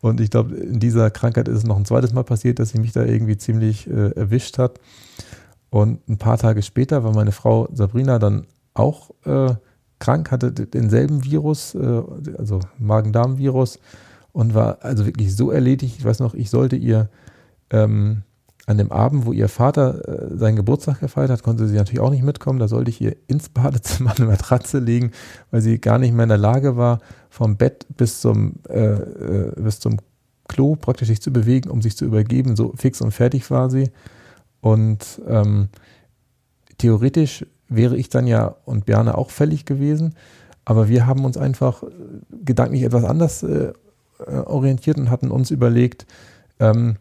Und 0.00 0.20
ich 0.20 0.30
glaube, 0.30 0.54
in 0.54 0.78
dieser 0.78 1.10
Krankheit 1.10 1.48
ist 1.48 1.58
es 1.58 1.64
noch 1.64 1.76
ein 1.76 1.84
zweites 1.84 2.12
Mal 2.12 2.22
passiert, 2.22 2.60
dass 2.60 2.70
sie 2.70 2.78
mich 2.78 2.92
da 2.92 3.04
irgendwie 3.04 3.36
ziemlich 3.36 3.90
äh, 3.90 4.12
erwischt 4.12 4.58
hat. 4.58 4.80
Und 5.70 6.08
ein 6.08 6.18
paar 6.18 6.38
Tage 6.38 6.62
später 6.62 7.02
war 7.02 7.14
meine 7.14 7.32
Frau 7.32 7.68
Sabrina 7.72 8.18
dann 8.20 8.46
auch 8.72 9.10
äh, 9.24 9.54
krank, 9.98 10.30
hatte 10.30 10.52
denselben 10.52 11.24
Virus, 11.24 11.74
äh, 11.74 12.02
also 12.38 12.60
Magen-Darm-Virus 12.78 13.80
und 14.32 14.54
war 14.54 14.78
also 14.82 15.04
wirklich 15.04 15.34
so 15.34 15.50
erledigt. 15.50 15.96
Ich 15.98 16.04
weiß 16.04 16.20
noch, 16.20 16.34
ich 16.34 16.48
sollte 16.48 16.76
ihr 16.76 17.08
ähm, 17.70 18.22
an 18.70 18.78
dem 18.78 18.92
Abend, 18.92 19.26
wo 19.26 19.32
ihr 19.32 19.48
Vater 19.48 20.08
äh, 20.08 20.36
seinen 20.36 20.54
Geburtstag 20.54 21.00
gefeiert 21.00 21.30
hat, 21.30 21.42
konnte 21.42 21.66
sie 21.66 21.74
natürlich 21.74 21.98
auch 21.98 22.10
nicht 22.10 22.22
mitkommen. 22.22 22.60
Da 22.60 22.68
sollte 22.68 22.90
ich 22.90 23.00
ihr 23.00 23.16
ins 23.26 23.48
Badezimmer 23.48 24.14
eine 24.16 24.26
Matratze 24.26 24.78
legen, 24.78 25.10
weil 25.50 25.60
sie 25.60 25.80
gar 25.80 25.98
nicht 25.98 26.14
mehr 26.14 26.22
in 26.22 26.28
der 26.28 26.38
Lage 26.38 26.76
war, 26.76 27.00
vom 27.30 27.56
Bett 27.56 27.84
bis 27.96 28.20
zum, 28.20 28.54
äh, 28.68 28.92
äh, 28.92 29.52
bis 29.60 29.80
zum 29.80 29.96
Klo 30.46 30.76
praktisch 30.76 31.08
sich 31.08 31.20
zu 31.20 31.32
bewegen, 31.32 31.68
um 31.68 31.82
sich 31.82 31.96
zu 31.96 32.04
übergeben. 32.04 32.54
So 32.54 32.72
fix 32.76 33.00
und 33.00 33.10
fertig 33.10 33.50
war 33.50 33.70
sie. 33.70 33.90
Und 34.60 35.20
ähm, 35.26 35.68
theoretisch 36.78 37.44
wäre 37.68 37.96
ich 37.96 38.08
dann 38.08 38.28
ja 38.28 38.54
und 38.64 38.86
Berne 38.86 39.18
auch 39.18 39.30
fällig 39.30 39.64
gewesen. 39.64 40.14
Aber 40.64 40.88
wir 40.88 41.08
haben 41.08 41.24
uns 41.24 41.36
einfach 41.36 41.82
gedanklich 42.44 42.84
etwas 42.84 43.02
anders 43.02 43.42
äh, 43.42 43.72
äh 44.24 44.36
orientiert 44.44 44.96
und 44.96 45.10
hatten 45.10 45.32
uns 45.32 45.50
überlegt, 45.50 46.06
ähm, 46.60 46.96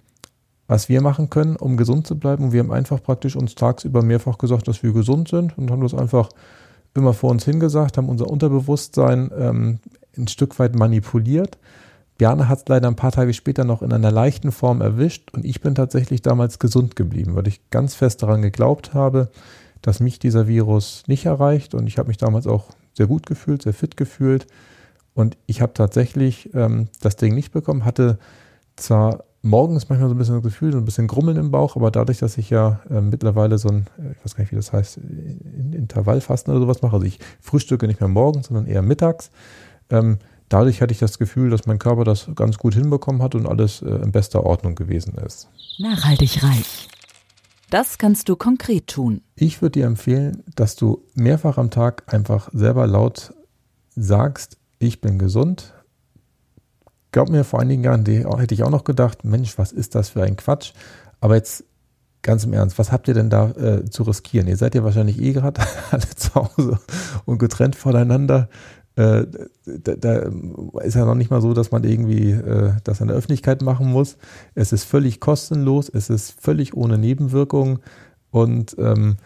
was 0.70 0.88
wir 0.88 1.02
machen 1.02 1.32
können, 1.32 1.56
um 1.56 1.78
gesund 1.78 2.06
zu 2.06 2.18
bleiben. 2.18 2.46
Und 2.46 2.52
wir 2.54 2.60
haben 2.60 2.72
einfach 2.72 3.02
praktisch 3.02 3.36
uns 3.36 3.56
tagsüber 3.56 4.04
mehrfach 4.04 4.38
gesagt, 4.38 4.68
dass 4.68 4.84
wir 4.84 4.94
gesund 4.94 5.28
sind 5.28 5.58
und 5.58 5.72
haben 5.72 5.82
das 5.82 5.96
einfach 5.96 6.30
immer 6.94 7.14
vor 7.14 7.32
uns 7.32 7.44
hingesagt, 7.44 7.98
haben 7.98 8.08
unser 8.08 8.28
Unterbewusstsein 8.28 9.32
ähm, 9.36 9.80
ein 10.16 10.28
Stück 10.28 10.60
weit 10.60 10.76
manipuliert. 10.76 11.58
Bjarne 12.20 12.48
hat 12.48 12.60
es 12.60 12.66
leider 12.68 12.88
ein 12.88 12.96
paar 12.96 13.12
Tage 13.12 13.34
später 13.34 13.64
noch 13.64 13.82
in 13.82 13.92
einer 13.92 14.12
leichten 14.12 14.52
Form 14.52 14.82
erwischt 14.82 15.32
und 15.34 15.44
ich 15.44 15.60
bin 15.62 15.74
tatsächlich 15.74 16.22
damals 16.22 16.60
gesund 16.60 16.96
geblieben, 16.96 17.34
weil 17.34 17.48
ich 17.48 17.68
ganz 17.72 17.96
fest 17.96 18.22
daran 18.22 18.44
geglaubt 18.44 18.94
habe, 18.94 19.32
dass 19.82 20.00
mich 20.00 20.20
dieser 20.20 20.48
Virus 20.48 21.04
nicht 21.08 21.26
erreicht 21.26 21.74
und 21.74 21.88
ich 21.88 21.98
habe 21.98 22.10
mich 22.10 22.18
damals 22.18 22.46
auch 22.46 22.66
sehr 22.94 23.08
gut 23.08 23.26
gefühlt, 23.26 23.64
sehr 23.64 23.74
fit 23.74 23.98
gefühlt 23.98 24.46
und 25.16 25.36
ich 25.48 25.62
habe 25.62 25.74
tatsächlich 25.74 26.54
ähm, 26.54 26.90
das 27.02 27.16
Ding 27.16 27.34
nicht 27.34 27.52
bekommen, 27.54 27.86
hatte 27.86 28.20
zwar 28.76 29.24
morgens 29.42 29.90
manchmal 29.90 30.10
so 30.10 30.16
ein 30.16 30.18
bisschen 30.18 30.36
das 30.36 30.44
Gefühl, 30.44 30.72
so 30.72 30.78
ein 30.78 30.86
bisschen 30.86 31.08
Grummeln 31.08 31.38
im 31.38 31.52
Bauch, 31.52 31.76
aber 31.76 31.92
dadurch, 31.92 32.20
dass 32.20 32.38
ich 32.38 32.50
ja 32.50 32.82
äh, 32.90 33.02
mittlerweile 33.02 33.58
so 33.58 33.70
ein, 33.70 33.88
äh, 33.98 34.12
ich 34.12 34.26
weiß 34.26 34.36
gar 34.36 34.44
nicht, 34.44 34.52
wie 34.52 34.58
das 34.58 34.74
heißt, 34.74 35.00
Intervallfasten 35.72 36.54
oder 36.54 36.62
sowas 36.62 36.82
mache, 36.82 36.96
also 36.96 37.06
ich 37.06 37.20
frühstücke 37.40 37.88
nicht 37.88 38.00
mehr 38.00 38.10
morgens, 38.10 38.48
sondern 38.48 38.66
eher 38.68 38.82
mittags, 38.82 39.32
ähm, 39.90 40.20
dadurch 40.50 40.82
hatte 40.82 40.92
ich 40.92 41.00
das 41.00 41.18
Gefühl, 41.18 41.50
dass 41.50 41.66
mein 41.66 41.80
Körper 41.80 42.04
das 42.04 42.30
ganz 42.36 42.58
gut 42.58 42.74
hinbekommen 42.74 43.22
hat 43.22 43.36
und 43.36 43.48
alles 43.48 43.82
äh, 43.82 43.90
in 43.90 44.12
bester 44.12 44.44
Ordnung 44.44 44.76
gewesen 44.76 45.16
ist. 45.16 45.48
Nachhaltig 45.78 46.44
reich. 46.44 46.90
Das 47.70 48.00
kannst 48.00 48.30
du 48.30 48.36
konkret 48.36 48.88
tun. 48.88 49.22
Ich 49.36 49.62
würde 49.62 49.80
dir 49.80 49.86
empfehlen, 49.86 50.44
dass 50.56 50.76
du 50.76 51.04
mehrfach 51.14 51.58
am 51.60 51.70
Tag 51.70 52.12
einfach 52.12 52.50
selber 52.52 52.88
laut 52.88 53.34
sagst, 53.96 54.58
ich 54.80 55.02
bin 55.02 55.20
gesund, 55.20 55.74
Glaub 57.12 57.30
mir, 57.30 57.44
vor 57.44 57.60
einigen 57.60 57.84
Jahren 57.84 58.06
hätte 58.06 58.54
ich 58.54 58.64
auch 58.64 58.70
noch 58.70 58.84
gedacht, 58.84 59.24
Mensch, 59.24 59.58
was 59.58 59.72
ist 59.72 59.96
das 59.96 60.10
für 60.10 60.24
ein 60.24 60.36
Quatsch? 60.36 60.74
Aber 61.20 61.36
jetzt 61.36 61.64
ganz 62.22 62.44
im 62.44 62.54
Ernst, 62.54 62.78
was 62.78 62.92
habt 62.92 63.08
ihr 63.08 63.14
denn 63.14 63.30
da 63.30 63.50
äh, 63.52 63.86
zu 63.86 64.04
riskieren? 64.04 64.48
Ihr 64.48 64.58
seid 64.58 64.76
ja 64.76 64.84
wahrscheinlich 64.84 65.20
eh 65.22 65.34
gerade 65.34 65.62
alle 65.92 66.10
zu 66.16 66.36
Hause 66.36 66.80
und 67.26 67.40
getrennt 67.40 67.76
voneinander. 67.76 68.50
Äh, 68.96 69.26
da, 69.66 69.96
da, 69.96 70.30
ist 70.82 70.96
ja 70.96 71.06
noch 71.06 71.16
nicht 71.16 71.32
mal 71.32 71.42
so, 71.42 71.54
dass 71.54 71.72
man 71.72 71.84
irgendwie 71.84 72.32
äh, 72.32 72.74
das 72.84 73.02
in 73.02 73.08
der 73.08 73.16
Öffentlichkeit 73.16 73.62
machen 73.62 73.92
muss. 73.92 74.18
Es 74.56 74.74
ist 74.74 74.84
völlig 74.84 75.20
kostenlos, 75.20 75.90
es 75.90 76.10
ist 76.10 76.40
völlig 76.40 76.76
ohne 76.76 76.98
Nebenwirkungen 76.98 77.80
und 78.32 78.76
ähm, 78.78 79.18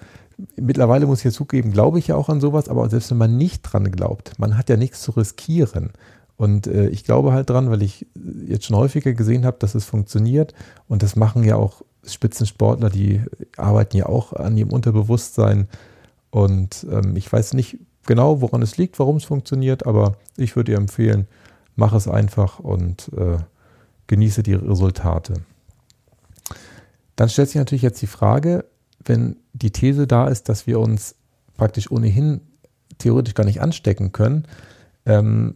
mittlerweile 0.55 1.05
muss 1.07 1.19
ich 1.19 1.25
ja 1.25 1.31
zugeben, 1.31 1.71
glaube 1.71 1.99
ich 1.99 2.07
ja 2.07 2.15
auch 2.15 2.29
an 2.29 2.41
sowas, 2.41 2.69
aber 2.69 2.89
selbst 2.89 3.11
wenn 3.11 3.17
man 3.17 3.37
nicht 3.37 3.61
dran 3.63 3.91
glaubt, 3.91 4.37
man 4.37 4.57
hat 4.57 4.69
ja 4.69 4.77
nichts 4.77 5.01
zu 5.01 5.11
riskieren. 5.11 5.91
Und 6.37 6.67
äh, 6.67 6.87
ich 6.87 7.03
glaube 7.03 7.31
halt 7.31 7.49
dran, 7.49 7.69
weil 7.69 7.83
ich 7.83 8.07
jetzt 8.47 8.65
schon 8.65 8.75
häufiger 8.75 9.13
gesehen 9.13 9.45
habe, 9.45 9.57
dass 9.59 9.75
es 9.75 9.85
funktioniert. 9.85 10.53
Und 10.87 11.03
das 11.03 11.15
machen 11.15 11.43
ja 11.43 11.55
auch 11.55 11.83
Spitzensportler, 12.05 12.89
die 12.89 13.21
arbeiten 13.57 13.97
ja 13.97 14.07
auch 14.07 14.33
an 14.33 14.57
ihrem 14.57 14.71
Unterbewusstsein. 14.71 15.67
Und 16.31 16.85
ähm, 16.91 17.15
ich 17.15 17.31
weiß 17.31 17.53
nicht 17.53 17.77
genau, 18.05 18.41
woran 18.41 18.61
es 18.61 18.77
liegt, 18.77 18.99
warum 18.99 19.17
es 19.17 19.23
funktioniert, 19.23 19.85
aber 19.85 20.17
ich 20.35 20.55
würde 20.55 20.71
dir 20.71 20.77
empfehlen, 20.77 21.27
mach 21.75 21.93
es 21.93 22.07
einfach 22.07 22.59
und 22.59 23.11
äh, 23.15 23.37
genieße 24.07 24.43
die 24.43 24.53
Resultate. 24.53 25.35
Dann 27.15 27.29
stellt 27.29 27.49
sich 27.49 27.57
natürlich 27.57 27.83
jetzt 27.83 28.01
die 28.01 28.07
Frage, 28.07 28.65
wenn 29.05 29.37
die 29.53 29.71
These 29.71 30.07
da 30.07 30.27
ist, 30.27 30.49
dass 30.49 30.67
wir 30.67 30.79
uns 30.79 31.15
praktisch 31.55 31.91
ohnehin 31.91 32.41
theoretisch 32.97 33.33
gar 33.33 33.45
nicht 33.45 33.61
anstecken 33.61 34.11
können, 34.11 34.45
ähm, 35.05 35.55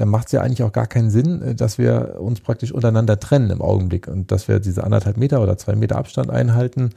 dann 0.00 0.08
macht 0.08 0.26
es 0.26 0.32
ja 0.32 0.40
eigentlich 0.40 0.62
auch 0.62 0.72
gar 0.72 0.86
keinen 0.86 1.10
Sinn, 1.10 1.42
äh, 1.42 1.54
dass 1.54 1.76
wir 1.76 2.16
uns 2.18 2.40
praktisch 2.40 2.72
untereinander 2.72 3.20
trennen 3.20 3.50
im 3.50 3.60
Augenblick 3.60 4.08
und 4.08 4.32
dass 4.32 4.48
wir 4.48 4.58
diese 4.58 4.82
anderthalb 4.82 5.18
Meter 5.18 5.42
oder 5.42 5.58
zwei 5.58 5.76
Meter 5.76 5.96
Abstand 5.96 6.30
einhalten. 6.30 6.90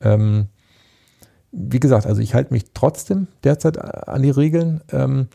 Ähm, 0.00 0.46
wie 1.52 1.80
gesagt, 1.80 2.06
also 2.06 2.22
ich 2.22 2.34
halte 2.34 2.54
mich 2.54 2.72
trotzdem 2.72 3.26
derzeit 3.44 3.78
an 3.78 4.22
die 4.22 4.30
Regeln, 4.30 4.80
ähm, 4.90 5.28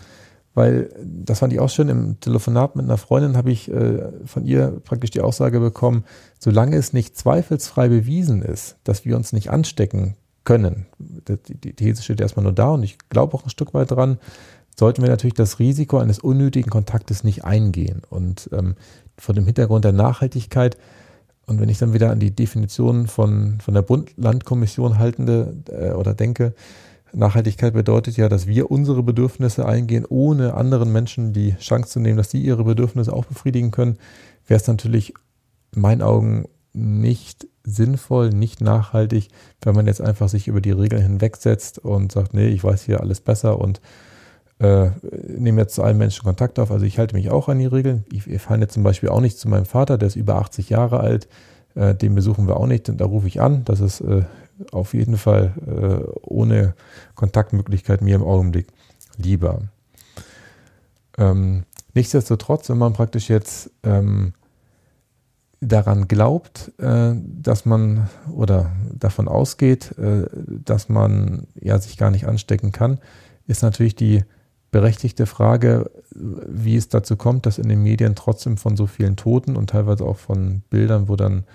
weil 0.55 0.89
das 1.03 1.39
fand 1.39 1.53
ich 1.53 1.59
auch 1.59 1.69
schön. 1.69 1.89
Im 1.89 2.19
Telefonat 2.21 2.75
mit 2.75 2.85
einer 2.85 2.97
Freundin 2.97 3.37
habe 3.37 3.51
ich 3.51 3.69
äh, 3.69 4.07
von 4.25 4.45
ihr 4.45 4.81
praktisch 4.83 5.11
die 5.11 5.21
Aussage 5.21 5.59
bekommen, 5.59 6.05
solange 6.39 6.75
es 6.77 6.93
nicht 6.93 7.17
zweifelsfrei 7.17 7.89
bewiesen 7.89 8.41
ist, 8.41 8.77
dass 8.83 9.05
wir 9.05 9.15
uns 9.15 9.31
nicht 9.31 9.51
anstecken 9.51 10.15
können, 10.45 10.85
die, 10.99 11.55
die 11.55 11.73
These 11.73 12.01
steht 12.01 12.21
erstmal 12.21 12.43
nur 12.43 12.53
da 12.53 12.69
und 12.69 12.83
ich 12.83 12.97
glaube 13.09 13.33
auch 13.33 13.43
ein 13.43 13.49
Stück 13.49 13.73
weit 13.73 13.91
dran, 13.91 14.19
sollten 14.77 15.01
wir 15.01 15.09
natürlich 15.09 15.33
das 15.33 15.59
Risiko 15.59 15.97
eines 15.97 16.19
unnötigen 16.19 16.69
Kontaktes 16.69 17.23
nicht 17.23 17.45
eingehen. 17.45 18.01
Und 18.09 18.49
ähm, 18.51 18.75
vor 19.17 19.33
dem 19.33 19.45
Hintergrund 19.45 19.85
der 19.85 19.93
Nachhaltigkeit 19.93 20.77
und 21.47 21.59
wenn 21.59 21.69
ich 21.69 21.77
dann 21.77 21.93
wieder 21.93 22.11
an 22.11 22.19
die 22.19 22.35
Definition 22.35 23.07
von, 23.07 23.59
von 23.61 23.73
der 23.73 23.83
Bund-Land-Kommission 23.83 24.97
haltende 24.97 25.55
äh, 25.69 25.91
oder 25.91 26.13
denke, 26.13 26.53
Nachhaltigkeit 27.13 27.73
bedeutet 27.73 28.17
ja, 28.17 28.27
dass 28.27 28.47
wir 28.47 28.71
unsere 28.71 29.03
Bedürfnisse 29.03 29.65
eingehen, 29.65 30.05
ohne 30.07 30.55
anderen 30.55 30.91
Menschen 30.91 31.33
die 31.33 31.55
Chance 31.57 31.89
zu 31.89 31.99
nehmen, 31.99 32.17
dass 32.17 32.31
sie 32.31 32.41
ihre 32.41 32.63
Bedürfnisse 32.63 33.13
auch 33.13 33.25
befriedigen 33.25 33.71
können, 33.71 33.97
wäre 34.47 34.59
es 34.59 34.67
natürlich 34.67 35.13
in 35.73 35.81
meinen 35.81 36.01
Augen 36.01 36.45
nicht 36.73 37.47
sinnvoll, 37.63 38.31
nicht 38.31 38.59
nachhaltig, 38.59 39.29
wenn 39.61 39.75
man 39.75 39.87
jetzt 39.87 40.01
einfach 40.01 40.27
sich 40.27 40.47
über 40.47 40.59
die 40.59 40.71
Regeln 40.71 41.01
hinwegsetzt 41.01 41.79
und 41.79 42.11
sagt, 42.11 42.33
nee, 42.33 42.47
ich 42.47 42.63
weiß 42.63 42.83
hier 42.83 42.99
alles 42.99 43.21
besser 43.21 43.59
und 43.61 43.79
äh, 44.59 44.89
nehme 45.27 45.61
jetzt 45.61 45.75
zu 45.75 45.83
allen 45.83 45.97
Menschen 45.97 46.23
Kontakt 46.23 46.59
auf. 46.59 46.71
Also 46.71 46.85
ich 46.85 46.97
halte 46.97 47.15
mich 47.15 47.29
auch 47.29 47.49
an 47.49 47.59
die 47.59 47.65
Regeln. 47.65 48.05
Ich, 48.11 48.27
ich 48.27 48.41
fahre 48.41 48.59
jetzt 48.61 48.73
zum 48.73 48.83
Beispiel 48.83 49.09
auch 49.09 49.21
nicht 49.21 49.37
zu 49.37 49.49
meinem 49.49 49.65
Vater, 49.65 49.97
der 49.97 50.07
ist 50.07 50.15
über 50.15 50.35
80 50.35 50.69
Jahre 50.69 50.99
alt. 50.99 51.27
Äh, 51.75 51.95
den 51.95 52.15
besuchen 52.15 52.47
wir 52.47 52.57
auch 52.57 52.67
nicht. 52.67 52.89
Da 52.99 53.05
rufe 53.05 53.27
ich 53.27 53.41
an. 53.41 53.65
Das 53.65 53.81
ist 53.81 54.01
äh, 54.01 54.23
auf 54.71 54.93
jeden 54.93 55.17
Fall 55.17 55.53
äh, 55.67 56.19
ohne 56.21 56.73
Kontaktmöglichkeit 57.15 58.01
mir 58.01 58.15
im 58.15 58.23
Augenblick 58.23 58.67
lieber. 59.17 59.63
Ähm, 61.17 61.63
nichtsdestotrotz, 61.93 62.69
wenn 62.69 62.77
man 62.77 62.93
praktisch 62.93 63.29
jetzt 63.29 63.71
ähm, 63.83 64.33
daran 65.59 66.07
glaubt, 66.07 66.71
äh, 66.79 67.13
dass 67.15 67.65
man 67.65 68.09
oder 68.31 68.71
davon 68.93 69.27
ausgeht, 69.27 69.97
äh, 69.97 70.27
dass 70.63 70.89
man 70.89 71.47
ja 71.59 71.77
sich 71.79 71.97
gar 71.97 72.11
nicht 72.11 72.27
anstecken 72.27 72.71
kann, 72.71 72.99
ist 73.47 73.61
natürlich 73.61 73.95
die 73.95 74.23
berechtigte 74.75 75.25
Frage, 75.25 75.89
wie 76.11 76.75
es 76.75 76.89
dazu 76.89 77.15
kommt, 77.15 77.45
dass 77.45 77.59
in 77.59 77.69
den 77.69 77.81
Medien 77.81 78.13
trotzdem 78.13 78.57
von 78.57 78.75
so 78.75 78.87
vielen 78.87 79.15
Toten 79.15 79.55
und 79.55 79.69
teilweise 79.69 80.03
auch 80.03 80.17
von 80.17 80.63
Bildern, 80.69 81.07
wo 81.07 81.15
dann 81.15 81.45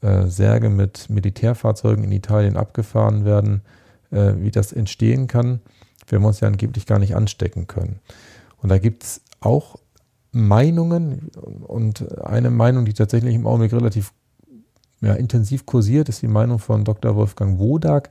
äh, 0.00 0.26
Särge 0.28 0.70
mit 0.70 1.10
Militärfahrzeugen 1.10 2.02
in 2.02 2.12
Italien 2.12 2.56
abgefahren 2.56 3.26
werden, 3.26 3.60
äh, 4.10 4.36
wie 4.38 4.50
das 4.50 4.72
entstehen 4.72 5.26
kann, 5.26 5.60
wenn 6.08 6.22
wir 6.22 6.28
uns 6.28 6.40
ja 6.40 6.48
angeblich 6.48 6.86
gar 6.86 6.98
nicht 6.98 7.14
anstecken 7.14 7.66
können. 7.66 7.98
Und 8.62 8.70
da 8.70 8.78
gibt 8.78 9.02
es 9.02 9.20
auch 9.40 9.76
Meinungen 10.30 11.30
und 11.66 12.24
eine 12.24 12.48
Meinung, 12.48 12.86
die 12.86 12.94
tatsächlich 12.94 13.34
im 13.34 13.46
Augenblick 13.46 13.74
relativ 13.74 14.14
ja, 15.02 15.12
intensiv 15.12 15.66
kursiert, 15.66 16.08
ist 16.08 16.22
die 16.22 16.26
Meinung 16.26 16.58
von 16.58 16.86
Dr. 16.86 17.16
Wolfgang 17.16 17.58
Wodak. 17.58 18.08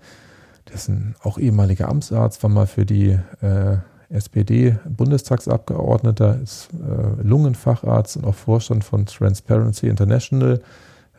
Ein 0.87 1.15
auch 1.23 1.39
ehemaliger 1.39 1.89
Amtsarzt, 1.89 2.43
war 2.43 2.49
mal 2.51 2.67
für 2.67 2.85
die 2.85 3.17
äh, 3.41 3.77
SPD-Bundestagsabgeordneter, 4.11 6.41
ist 6.41 6.69
äh, 6.73 7.21
Lungenfacharzt 7.21 8.17
und 8.17 8.25
auch 8.25 8.35
Vorstand 8.35 8.83
von 8.83 9.05
Transparency 9.05 9.87
International. 9.87 10.61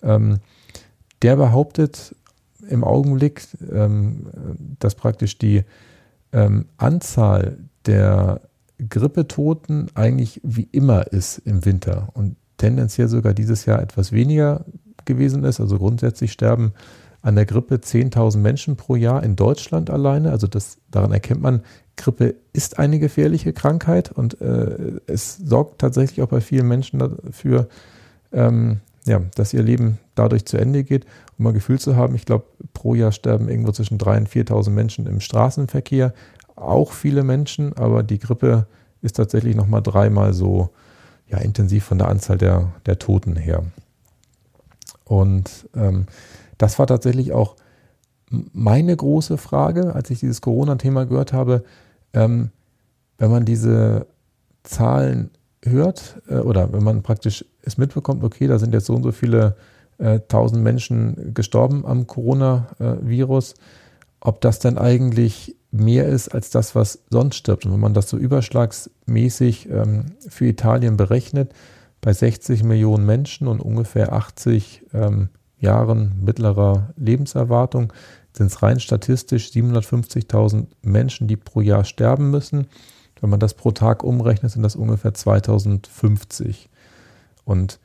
Ähm, 0.02 0.40
der 1.22 1.36
behauptet 1.36 2.14
im 2.68 2.84
Augenblick, 2.84 3.46
ähm, 3.72 4.26
dass 4.78 4.94
praktisch 4.94 5.38
die 5.38 5.62
ähm, 6.32 6.66
Anzahl 6.76 7.56
der 7.86 8.42
Grippetoten 8.88 9.88
eigentlich 9.94 10.40
wie 10.42 10.68
immer 10.72 11.12
ist 11.12 11.38
im 11.38 11.64
Winter 11.64 12.08
und 12.14 12.36
tendenziell 12.56 13.08
sogar 13.08 13.34
dieses 13.34 13.66
Jahr 13.66 13.80
etwas 13.80 14.12
weniger 14.12 14.64
gewesen 15.04 15.44
ist. 15.44 15.60
Also 15.60 15.78
grundsätzlich 15.78 16.32
sterben 16.32 16.72
an 17.22 17.36
der 17.36 17.46
Grippe 17.46 17.76
10.000 17.76 18.38
Menschen 18.38 18.76
pro 18.76 18.96
Jahr 18.96 19.22
in 19.22 19.36
Deutschland 19.36 19.90
alleine. 19.90 20.30
Also 20.30 20.46
das, 20.46 20.78
daran 20.90 21.12
erkennt 21.12 21.40
man, 21.40 21.62
Grippe 21.96 22.34
ist 22.52 22.78
eine 22.78 22.98
gefährliche 22.98 23.52
Krankheit 23.52 24.10
und 24.10 24.40
äh, 24.40 25.00
es 25.06 25.36
sorgt 25.36 25.80
tatsächlich 25.80 26.22
auch 26.22 26.28
bei 26.28 26.40
vielen 26.40 26.68
Menschen 26.68 26.98
dafür, 26.98 27.68
ähm, 28.32 28.80
ja, 29.04 29.20
dass 29.34 29.52
ihr 29.52 29.62
Leben 29.62 29.98
dadurch 30.14 30.44
zu 30.46 30.56
Ende 30.56 30.84
geht. 30.84 31.06
Um 31.38 31.44
mal 31.44 31.52
Gefühl 31.52 31.78
zu 31.78 31.96
haben, 31.96 32.14
ich 32.14 32.24
glaube, 32.24 32.44
pro 32.72 32.94
Jahr 32.94 33.12
sterben 33.12 33.48
irgendwo 33.48 33.72
zwischen 33.72 33.98
3.000 33.98 34.18
und 34.18 34.28
4.000 34.28 34.70
Menschen 34.70 35.06
im 35.06 35.20
Straßenverkehr. 35.20 36.14
Auch 36.56 36.92
viele 36.92 37.24
Menschen, 37.24 37.76
aber 37.76 38.02
die 38.02 38.18
Grippe 38.18 38.66
ist 39.00 39.16
tatsächlich 39.16 39.56
nochmal 39.56 39.82
dreimal 39.82 40.32
so 40.32 40.70
ja, 41.28 41.38
intensiv 41.38 41.84
von 41.84 41.98
der 41.98 42.08
Anzahl 42.08 42.38
der, 42.38 42.72
der 42.86 42.98
Toten 42.98 43.36
her. 43.36 43.64
Und 45.04 45.68
ähm, 45.74 46.06
das 46.58 46.78
war 46.78 46.86
tatsächlich 46.86 47.32
auch 47.32 47.56
meine 48.52 48.96
große 48.96 49.38
Frage, 49.38 49.94
als 49.94 50.10
ich 50.10 50.20
dieses 50.20 50.40
Corona-Thema 50.40 51.04
gehört 51.04 51.32
habe. 51.32 51.64
Ähm, 52.12 52.50
wenn 53.18 53.30
man 53.30 53.44
diese 53.44 54.06
Zahlen 54.62 55.30
hört 55.64 56.20
äh, 56.28 56.36
oder 56.36 56.72
wenn 56.72 56.82
man 56.82 57.02
praktisch 57.02 57.44
es 57.62 57.78
mitbekommt, 57.78 58.24
okay, 58.24 58.46
da 58.46 58.58
sind 58.58 58.74
jetzt 58.74 58.86
so 58.86 58.94
und 58.94 59.02
so 59.02 59.12
viele 59.12 59.56
äh, 59.98 60.20
tausend 60.28 60.62
Menschen 60.62 61.32
gestorben 61.34 61.86
am 61.86 62.06
Coronavirus, 62.06 63.54
ob 64.20 64.40
das 64.40 64.58
dann 64.58 64.78
eigentlich 64.78 65.56
mehr 65.70 66.06
ist 66.06 66.28
als 66.28 66.50
das, 66.50 66.74
was 66.74 67.00
sonst 67.10 67.36
stirbt. 67.36 67.64
Und 67.64 67.72
wenn 67.72 67.80
man 67.80 67.94
das 67.94 68.08
so 68.08 68.16
überschlagsmäßig 68.16 69.68
ähm, 69.70 70.06
für 70.28 70.46
Italien 70.46 70.96
berechnet, 70.96 71.52
bei 72.00 72.12
60 72.12 72.64
Millionen 72.64 73.06
Menschen 73.06 73.46
und 73.46 73.60
ungefähr 73.60 74.12
80 74.12 74.82
ähm, 74.92 75.28
Jahren 75.58 76.20
mittlerer 76.22 76.90
Lebenserwartung 76.96 77.92
sind 78.32 78.46
es 78.46 78.62
rein 78.62 78.80
statistisch 78.80 79.48
750.000 79.48 80.66
Menschen, 80.82 81.28
die 81.28 81.36
pro 81.36 81.60
Jahr 81.60 81.84
sterben 81.84 82.30
müssen. 82.30 82.66
Wenn 83.20 83.30
man 83.30 83.40
das 83.40 83.54
pro 83.54 83.70
Tag 83.70 84.02
umrechnet, 84.02 84.50
sind 84.50 84.62
das 84.62 84.76
ungefähr 84.76 85.14
2050. 85.14 86.68
Und 87.44 87.78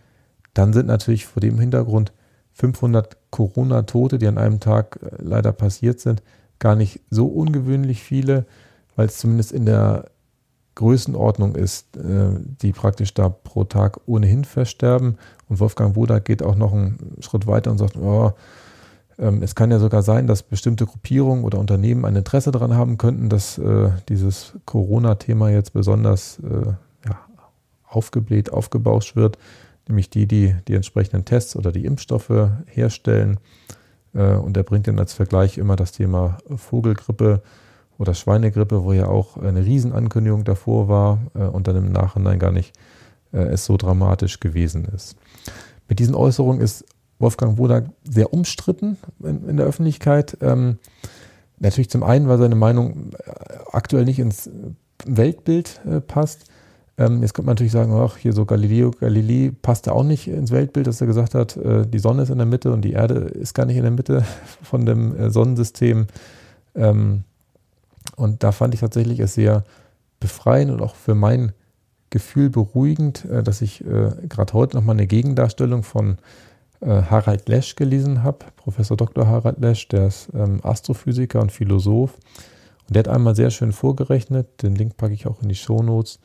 dann 0.53 0.73
sind 0.73 0.87
natürlich 0.87 1.25
vor 1.25 1.41
dem 1.41 1.59
Hintergrund 1.59 2.11
500 2.53 3.17
Corona-Tote, 3.29 4.17
die 4.17 4.27
an 4.27 4.39
einem 4.39 4.59
Tag 4.59 4.99
äh, 5.01 5.09
leider 5.19 5.51
passiert 5.51 5.99
sind, 5.99 6.23
gar 6.59 6.75
nicht 6.75 7.01
so 7.11 7.27
ungewöhnlich 7.27 8.01
viele, 8.01 8.45
weil 8.95 9.05
es 9.05 9.19
zumindest 9.19 9.51
in 9.51 9.65
der 9.65 10.09
Größenordnung 10.73 11.55
ist, 11.55 11.97
äh, 11.97 12.29
die 12.61 12.71
praktisch 12.71 13.13
da 13.13 13.29
pro 13.29 13.63
Tag 13.63 13.99
ohnehin 14.07 14.43
versterben. 14.43 15.17
Und 15.49 15.59
Wolfgang 15.59 15.95
Wodak 15.95 16.25
geht 16.25 16.41
auch 16.41 16.55
noch 16.55 16.73
einen 16.73 17.17
Schritt 17.19 17.45
weiter 17.45 17.69
und 17.69 17.77
sagt, 17.77 17.95
oh, 17.97 18.33
es 19.17 19.55
kann 19.55 19.71
ja 19.71 19.79
sogar 19.79 20.03
sein, 20.03 20.27
dass 20.27 20.43
bestimmte 20.43 20.85
Gruppierungen 20.85 21.43
oder 21.43 21.57
Unternehmen 21.57 22.05
ein 22.05 22.15
Interesse 22.15 22.51
daran 22.51 22.75
haben 22.75 22.97
könnten, 22.97 23.29
dass 23.29 23.57
äh, 23.57 23.89
dieses 24.09 24.53
Corona-Thema 24.65 25.49
jetzt 25.49 25.73
besonders 25.73 26.39
ja, 27.03 27.17
aufgebläht, 27.87 28.53
aufgebauscht 28.53 29.15
wird 29.15 29.39
nämlich 29.87 30.09
die, 30.09 30.27
die 30.27 30.55
die 30.67 30.75
entsprechenden 30.75 31.25
Tests 31.25 31.55
oder 31.55 31.71
die 31.71 31.85
Impfstoffe 31.85 32.49
herstellen. 32.65 33.39
Äh, 34.13 34.33
und 34.33 34.57
er 34.57 34.63
bringt 34.63 34.87
dann 34.87 34.99
als 34.99 35.13
Vergleich 35.13 35.57
immer 35.57 35.75
das 35.75 35.91
Thema 35.91 36.37
Vogelgrippe 36.55 37.41
oder 37.97 38.13
Schweinegrippe, 38.13 38.83
wo 38.83 38.93
ja 38.93 39.07
auch 39.07 39.37
eine 39.37 39.65
Riesenankündigung 39.65 40.43
davor 40.43 40.87
war 40.87 41.19
äh, 41.33 41.39
und 41.39 41.67
dann 41.67 41.75
im 41.77 41.91
Nachhinein 41.91 42.39
gar 42.39 42.51
nicht 42.51 42.73
äh, 43.33 43.39
es 43.39 43.65
so 43.65 43.77
dramatisch 43.77 44.39
gewesen 44.39 44.85
ist. 44.85 45.15
Mit 45.87 45.99
diesen 45.99 46.15
Äußerungen 46.15 46.61
ist 46.61 46.85
Wolfgang 47.19 47.57
Wodak 47.57 47.85
sehr 48.03 48.33
umstritten 48.33 48.97
in, 49.23 49.47
in 49.49 49.57
der 49.57 49.65
Öffentlichkeit. 49.65 50.37
Ähm, 50.41 50.77
natürlich 51.59 51.89
zum 51.89 52.03
einen, 52.03 52.27
weil 52.27 52.37
seine 52.37 52.55
Meinung 52.55 53.11
aktuell 53.71 54.05
nicht 54.05 54.19
ins 54.19 54.49
Weltbild 55.05 55.81
äh, 55.89 56.01
passt. 56.01 56.45
Ähm, 56.97 57.21
jetzt 57.21 57.33
könnte 57.33 57.47
man 57.47 57.53
natürlich 57.53 57.71
sagen, 57.71 57.93
ach, 57.93 58.17
hier 58.17 58.33
so 58.33 58.45
Galileo 58.45 58.91
Galilei 58.91 59.51
passt 59.61 59.87
da 59.87 59.91
auch 59.91 60.03
nicht 60.03 60.27
ins 60.27 60.51
Weltbild, 60.51 60.87
dass 60.87 61.01
er 61.01 61.07
gesagt 61.07 61.35
hat, 61.35 61.55
äh, 61.57 61.85
die 61.85 61.99
Sonne 61.99 62.23
ist 62.23 62.29
in 62.29 62.37
der 62.37 62.47
Mitte 62.47 62.71
und 62.71 62.81
die 62.81 62.93
Erde 62.93 63.15
ist 63.15 63.53
gar 63.53 63.65
nicht 63.65 63.77
in 63.77 63.83
der 63.83 63.91
Mitte 63.91 64.23
von 64.63 64.85
dem 64.85 65.15
äh, 65.15 65.29
Sonnensystem. 65.29 66.07
Ähm, 66.75 67.23
und 68.15 68.43
da 68.43 68.51
fand 68.51 68.73
ich 68.73 68.79
tatsächlich 68.79 69.19
es 69.19 69.35
sehr 69.35 69.63
befreiend 70.19 70.71
und 70.71 70.81
auch 70.81 70.95
für 70.95 71.13
mein 71.13 71.51
Gefühl 72.09 72.49
beruhigend, 72.49 73.25
äh, 73.25 73.43
dass 73.43 73.61
ich 73.61 73.85
äh, 73.85 74.11
gerade 74.27 74.53
heute 74.53 74.75
nochmal 74.75 74.95
eine 74.95 75.07
Gegendarstellung 75.07 75.83
von 75.83 76.13
äh, 76.13 76.15
Harald 76.85 77.49
Lesch 77.49 77.75
gelesen 77.75 78.23
habe, 78.23 78.45
Professor 78.55 78.95
Dr. 78.95 79.27
Harald 79.27 79.59
Lesch, 79.59 79.87
der 79.87 80.07
ist 80.07 80.29
ähm, 80.33 80.59
Astrophysiker 80.63 81.41
und 81.41 81.51
Philosoph. 81.51 82.15
Und 82.87 82.95
der 82.95 82.99
hat 82.99 83.07
einmal 83.07 83.35
sehr 83.35 83.51
schön 83.51 83.73
vorgerechnet, 83.73 84.61
den 84.63 84.75
Link 84.75 84.95
packe 84.97 85.13
ich 85.13 85.27
auch 85.27 85.41
in 85.41 85.49
die 85.49 85.55
Show 85.55 85.81
Notes, 85.81 86.19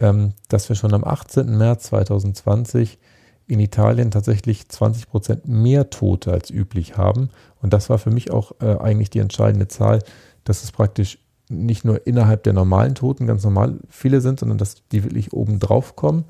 ähm, 0.00 0.34
dass 0.48 0.68
wir 0.68 0.76
schon 0.76 0.94
am 0.94 1.04
18. 1.04 1.56
März 1.56 1.84
2020 1.84 2.98
in 3.46 3.60
Italien 3.60 4.10
tatsächlich 4.10 4.68
20 4.68 5.08
Prozent 5.08 5.48
mehr 5.48 5.90
Tote 5.90 6.32
als 6.32 6.50
üblich 6.50 6.96
haben. 6.96 7.30
Und 7.62 7.72
das 7.72 7.88
war 7.88 7.98
für 7.98 8.10
mich 8.10 8.30
auch 8.30 8.52
äh, 8.60 8.76
eigentlich 8.76 9.10
die 9.10 9.20
entscheidende 9.20 9.68
Zahl, 9.68 10.00
dass 10.44 10.62
es 10.62 10.70
praktisch 10.70 11.18
nicht 11.48 11.84
nur 11.84 12.06
innerhalb 12.06 12.42
der 12.42 12.52
normalen 12.52 12.94
Toten 12.94 13.26
ganz 13.26 13.42
normal 13.42 13.78
viele 13.88 14.20
sind, 14.20 14.38
sondern 14.38 14.58
dass 14.58 14.86
die 14.92 15.02
wirklich 15.02 15.32
oben 15.32 15.58
drauf 15.58 15.96
kommen. 15.96 16.26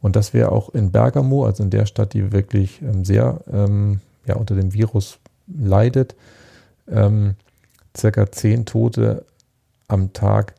Und 0.00 0.16
dass 0.16 0.32
wir 0.34 0.52
auch 0.52 0.70
in 0.70 0.92
Bergamo, 0.92 1.44
also 1.44 1.62
in 1.62 1.70
der 1.70 1.86
Stadt, 1.86 2.12
die 2.12 2.32
wirklich 2.32 2.82
ähm, 2.82 3.04
sehr 3.04 3.40
ähm, 3.50 4.00
ja, 4.26 4.36
unter 4.36 4.54
dem 4.54 4.72
Virus 4.72 5.18
leidet, 5.46 6.14
ähm, 6.88 7.34
circa 7.96 8.30
zehn 8.30 8.66
Tote 8.66 9.24
am 9.88 10.12
Tag, 10.12 10.54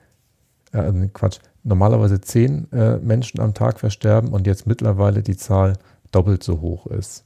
äh, 0.72 0.92
Quatsch, 1.14 1.40
normalerweise 1.64 2.22
zehn 2.22 2.72
äh, 2.72 2.98
Menschen 2.98 3.40
am 3.40 3.54
Tag 3.54 3.80
versterben 3.80 4.30
und 4.30 4.48
jetzt 4.48 4.68
mittlerweile 4.68 5.22
die 5.22 5.38
Zahl 5.38 5.74
doppelt 6.12 6.44
so 6.44 6.62
hoch 6.62 6.88
ist. 6.88 7.26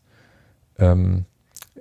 Ähm, 0.79 1.25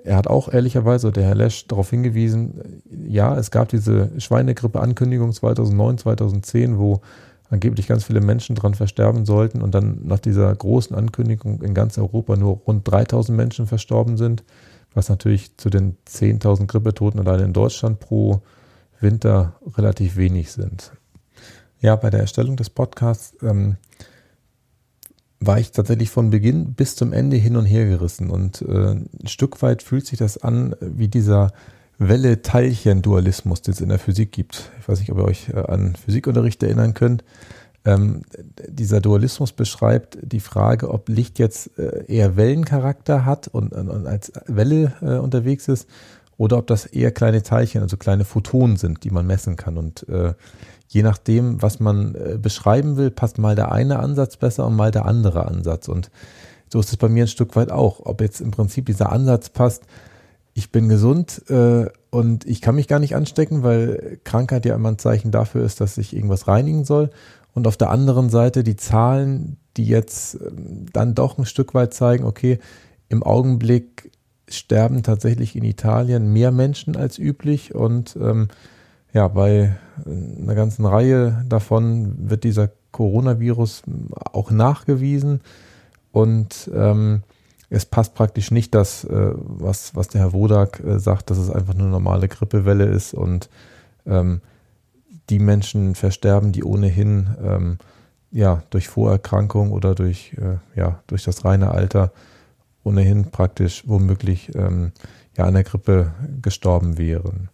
er 0.03 0.15
hat 0.15 0.27
auch 0.27 0.51
ehrlicherweise, 0.51 1.11
der 1.11 1.25
Herr 1.25 1.35
Lesch, 1.35 1.67
darauf 1.67 1.89
hingewiesen, 1.89 2.81
ja, 3.07 3.35
es 3.37 3.51
gab 3.51 3.69
diese 3.69 4.09
Schweinegrippe-Ankündigung 4.19 5.31
2009, 5.31 5.99
2010, 5.99 6.77
wo 6.79 7.01
angeblich 7.51 7.87
ganz 7.87 8.05
viele 8.05 8.21
Menschen 8.21 8.55
dran 8.55 8.73
versterben 8.73 9.25
sollten 9.25 9.61
und 9.61 9.75
dann 9.75 9.99
nach 10.05 10.19
dieser 10.19 10.53
großen 10.55 10.95
Ankündigung 10.95 11.61
in 11.61 11.73
ganz 11.73 11.97
Europa 11.97 12.37
nur 12.37 12.61
rund 12.65 12.89
3000 12.89 13.37
Menschen 13.37 13.67
verstorben 13.67 14.17
sind, 14.17 14.43
was 14.93 15.09
natürlich 15.09 15.57
zu 15.57 15.69
den 15.69 15.97
10.000 16.07 16.65
Grippetoten 16.67 17.19
allein 17.19 17.45
in 17.45 17.53
Deutschland 17.53 17.99
pro 17.99 18.41
Winter 18.99 19.55
relativ 19.77 20.15
wenig 20.15 20.51
sind. 20.51 20.93
Ja, 21.81 21.95
bei 21.95 22.09
der 22.09 22.21
Erstellung 22.21 22.55
des 22.55 22.69
Podcasts 22.69 23.35
ähm, 23.41 23.75
war 25.39 25.59
ich 25.59 25.71
tatsächlich 25.71 26.09
von 26.09 26.29
Beginn 26.29 26.73
bis 26.73 26.95
zum 26.95 27.11
Ende 27.11 27.35
hin 27.35 27.57
und 27.57 27.65
her 27.65 27.85
gerissen. 27.85 28.29
Und 28.29 28.61
äh, 28.61 28.91
ein 28.91 29.09
Stück 29.25 29.61
weit 29.61 29.81
fühlt 29.81 30.05
sich 30.05 30.19
das 30.19 30.37
an 30.37 30.75
wie 30.79 31.07
dieser 31.07 31.51
Welle-Teilchen-Dualismus, 32.07 33.61
den 33.61 33.73
es 33.73 33.81
in 33.81 33.89
der 33.89 33.99
Physik 33.99 34.31
gibt. 34.31 34.71
Ich 34.79 34.89
weiß 34.89 34.99
nicht, 34.99 35.11
ob 35.11 35.19
ihr 35.19 35.25
euch 35.25 35.49
äh, 35.49 35.59
an 35.59 35.95
Physikunterricht 35.95 36.61
erinnern 36.63 36.93
könnt. 36.93 37.23
Ähm, 37.83 38.23
dieser 38.67 39.01
Dualismus 39.01 39.53
beschreibt 39.53 40.17
die 40.21 40.39
Frage, 40.39 40.89
ob 40.89 41.09
Licht 41.09 41.39
jetzt 41.39 41.77
äh, 41.79 42.05
eher 42.07 42.35
Wellencharakter 42.35 43.25
hat 43.25 43.47
und, 43.47 43.73
und 43.73 44.07
als 44.07 44.31
Welle 44.45 44.93
äh, 45.01 45.17
unterwegs 45.17 45.67
ist 45.67 45.87
oder 46.37 46.57
ob 46.57 46.67
das 46.67 46.85
eher 46.87 47.11
kleine 47.11 47.43
Teilchen, 47.43 47.81
also 47.81 47.97
kleine 47.97 48.25
Photonen 48.25 48.77
sind, 48.77 49.03
die 49.03 49.11
man 49.11 49.27
messen 49.27 49.55
kann. 49.55 49.77
Und 49.77 50.07
äh, 50.09 50.33
je 50.87 51.03
nachdem, 51.03 51.61
was 51.61 51.79
man 51.79 52.15
äh, 52.15 52.37
beschreiben 52.39 52.97
will, 52.97 53.11
passt 53.11 53.37
mal 53.37 53.55
der 53.55 53.71
eine 53.71 53.99
Ansatz 53.99 54.37
besser 54.37 54.65
und 54.65 54.75
mal 54.75 54.91
der 54.91 55.05
andere 55.05 55.45
Ansatz. 55.45 55.87
Und 55.87 56.09
so 56.71 56.79
ist 56.79 56.89
es 56.89 56.97
bei 56.97 57.09
mir 57.09 57.25
ein 57.25 57.27
Stück 57.27 57.55
weit 57.55 57.71
auch. 57.71 57.99
Ob 58.05 58.21
jetzt 58.21 58.41
im 58.41 58.51
Prinzip 58.51 58.87
dieser 58.87 59.11
Ansatz 59.11 59.49
passt, 59.49 59.83
ich 60.53 60.71
bin 60.71 60.89
gesund 60.89 61.43
äh, 61.49 61.85
und 62.09 62.45
ich 62.45 62.61
kann 62.61 62.75
mich 62.75 62.87
gar 62.87 62.99
nicht 62.99 63.15
anstecken, 63.15 63.63
weil 63.63 64.19
Krankheit 64.23 64.65
ja 64.65 64.75
immer 64.75 64.89
ein 64.89 64.99
Zeichen 64.99 65.31
dafür 65.31 65.63
ist, 65.63 65.81
dass 65.81 65.97
ich 65.97 66.15
irgendwas 66.15 66.47
reinigen 66.47 66.83
soll. 66.83 67.09
Und 67.53 67.67
auf 67.67 67.77
der 67.77 67.89
anderen 67.89 68.29
Seite 68.29 68.63
die 68.63 68.75
Zahlen, 68.75 69.57
die 69.77 69.85
jetzt 69.85 70.35
äh, 70.35 70.51
dann 70.93 71.15
doch 71.15 71.37
ein 71.37 71.45
Stück 71.45 71.73
weit 71.73 71.93
zeigen, 71.93 72.25
okay, 72.25 72.59
im 73.09 73.23
Augenblick 73.23 74.11
sterben 74.47 75.03
tatsächlich 75.03 75.55
in 75.55 75.63
Italien 75.63 76.33
mehr 76.33 76.51
Menschen 76.51 76.95
als 76.95 77.17
üblich 77.17 77.73
und 77.73 78.17
ähm, 78.21 78.49
ja, 79.13 79.27
bei 79.27 79.75
einer 80.05 80.55
ganzen 80.55 80.85
Reihe 80.85 81.43
davon 81.47 82.29
wird 82.29 82.43
dieser 82.43 82.69
Coronavirus 82.91 83.83
auch 84.31 84.51
nachgewiesen 84.51 85.41
und 86.11 86.69
ähm, 86.73 87.23
es 87.71 87.85
passt 87.85 88.13
praktisch 88.13 88.51
nicht 88.51 88.75
das, 88.75 89.05
äh, 89.05 89.31
was, 89.33 89.95
was 89.95 90.09
der 90.09 90.21
Herr 90.21 90.33
Wodak 90.33 90.81
äh, 90.81 90.99
sagt, 90.99 91.29
dass 91.29 91.37
es 91.37 91.49
einfach 91.49 91.73
nur 91.73 91.83
eine 91.83 91.91
normale 91.91 92.27
Grippewelle 92.27 92.83
ist 92.83 93.13
und 93.13 93.49
ähm, 94.05 94.41
die 95.29 95.39
Menschen 95.39 95.95
versterben, 95.95 96.51
die 96.51 96.65
ohnehin 96.65 97.29
ähm, 97.41 97.77
ja, 98.29 98.63
durch 98.71 98.89
Vorerkrankung 98.89 99.71
oder 99.71 99.95
durch, 99.95 100.33
äh, 100.33 100.57
ja, 100.77 100.99
durch 101.07 101.23
das 101.23 101.45
reine 101.45 101.71
Alter 101.71 102.11
ohnehin 102.83 103.31
praktisch 103.31 103.83
womöglich 103.87 104.53
ähm, 104.53 104.91
ja, 105.37 105.45
an 105.45 105.53
der 105.53 105.63
Grippe 105.63 106.11
gestorben 106.41 106.97
wären. 106.97 107.49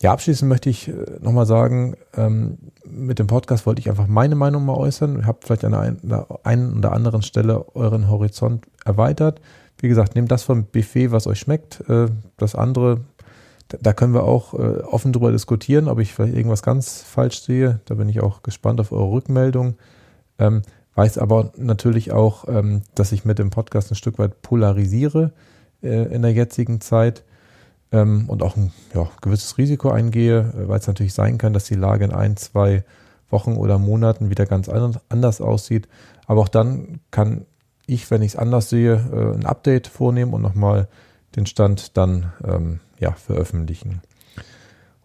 Ja, 0.00 0.12
abschließend 0.12 0.48
möchte 0.48 0.70
ich 0.70 0.88
äh, 0.88 0.92
nochmal 1.20 1.46
sagen, 1.46 1.96
ähm, 2.16 2.58
mit 2.84 3.18
dem 3.18 3.26
Podcast 3.26 3.66
wollte 3.66 3.80
ich 3.80 3.90
einfach 3.90 4.06
meine 4.06 4.36
Meinung 4.36 4.64
mal 4.64 4.76
äußern. 4.76 5.20
Ich 5.20 5.26
habe 5.26 5.38
vielleicht 5.42 5.64
an 5.64 5.74
einer 5.74 6.26
einen 6.44 6.78
oder 6.78 6.92
anderen 6.92 7.22
Stelle 7.22 7.74
euren 7.74 8.08
Horizont 8.08 8.66
erweitert. 8.84 9.40
Wie 9.78 9.88
gesagt, 9.88 10.14
nehmt 10.14 10.30
das 10.30 10.44
vom 10.44 10.66
Buffet, 10.66 11.10
was 11.10 11.26
euch 11.26 11.40
schmeckt. 11.40 11.88
Äh, 11.88 12.08
das 12.36 12.54
andere, 12.54 13.00
da 13.68 13.92
können 13.92 14.14
wir 14.14 14.22
auch 14.22 14.54
äh, 14.54 14.82
offen 14.82 15.12
drüber 15.12 15.32
diskutieren, 15.32 15.88
ob 15.88 15.98
ich 15.98 16.14
vielleicht 16.14 16.36
irgendwas 16.36 16.62
ganz 16.62 17.02
falsch 17.02 17.40
sehe. 17.42 17.80
Da 17.86 17.94
bin 17.94 18.08
ich 18.08 18.20
auch 18.20 18.44
gespannt 18.44 18.80
auf 18.80 18.92
eure 18.92 19.10
Rückmeldung. 19.10 19.74
Ähm, 20.38 20.62
weiß 20.94 21.18
aber 21.18 21.52
natürlich 21.56 22.12
auch, 22.12 22.46
ähm, 22.46 22.82
dass 22.94 23.10
ich 23.10 23.24
mit 23.24 23.40
dem 23.40 23.50
Podcast 23.50 23.90
ein 23.90 23.96
Stück 23.96 24.18
weit 24.20 24.42
polarisiere 24.42 25.32
in 25.80 26.22
der 26.22 26.32
jetzigen 26.32 26.80
Zeit 26.80 27.22
ähm, 27.92 28.28
und 28.28 28.42
auch 28.42 28.56
ein 28.56 28.72
ja, 28.94 29.08
gewisses 29.20 29.58
Risiko 29.58 29.90
eingehe, 29.90 30.40
äh, 30.40 30.68
weil 30.68 30.78
es 30.78 30.86
natürlich 30.86 31.14
sein 31.14 31.38
kann, 31.38 31.52
dass 31.52 31.64
die 31.64 31.74
Lage 31.74 32.04
in 32.04 32.12
ein, 32.12 32.36
zwei 32.36 32.84
Wochen 33.30 33.56
oder 33.56 33.78
Monaten 33.78 34.30
wieder 34.30 34.46
ganz 34.46 34.68
anders 34.68 35.40
aussieht. 35.40 35.88
Aber 36.26 36.40
auch 36.40 36.48
dann 36.48 37.00
kann 37.10 37.44
ich, 37.86 38.10
wenn 38.10 38.22
ich 38.22 38.32
es 38.32 38.36
anders 38.36 38.68
sehe, 38.68 38.94
äh, 38.94 39.34
ein 39.34 39.46
Update 39.46 39.86
vornehmen 39.86 40.34
und 40.34 40.42
nochmal 40.42 40.88
den 41.36 41.46
Stand 41.46 41.96
dann 41.96 42.32
ähm, 42.44 42.80
ja, 42.98 43.12
veröffentlichen. 43.12 44.02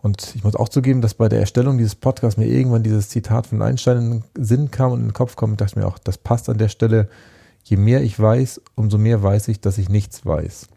Und 0.01 0.35
ich 0.35 0.43
muss 0.43 0.55
auch 0.55 0.67
zugeben, 0.67 0.99
dass 0.99 1.13
bei 1.13 1.29
der 1.29 1.39
Erstellung 1.39 1.77
dieses 1.77 1.95
Podcasts 1.95 2.37
mir 2.37 2.47
irgendwann 2.47 2.83
dieses 2.83 3.07
Zitat 3.07 3.47
von 3.47 3.61
Einstein 3.61 3.97
in 3.97 4.11
den 4.11 4.23
Sinn 4.45 4.69
kam 4.69 4.91
und 4.91 4.99
in 4.99 5.07
den 5.07 5.13
Kopf 5.13 5.37
kam 5.37 5.51
und 5.51 5.61
dachte 5.61 5.79
mir 5.79 5.87
auch, 5.87 5.97
das 5.97 6.17
passt 6.17 6.49
an 6.49 6.57
der 6.57 6.67
Stelle. 6.67 7.07
Je 7.63 7.77
mehr 7.77 8.01
ich 8.01 8.19
weiß, 8.19 8.61
umso 8.75 8.97
mehr 8.97 9.23
weiß 9.23 9.47
ich, 9.47 9.61
dass 9.61 9.77
ich 9.77 9.87
nichts 9.87 10.25
weiß. 10.25 10.67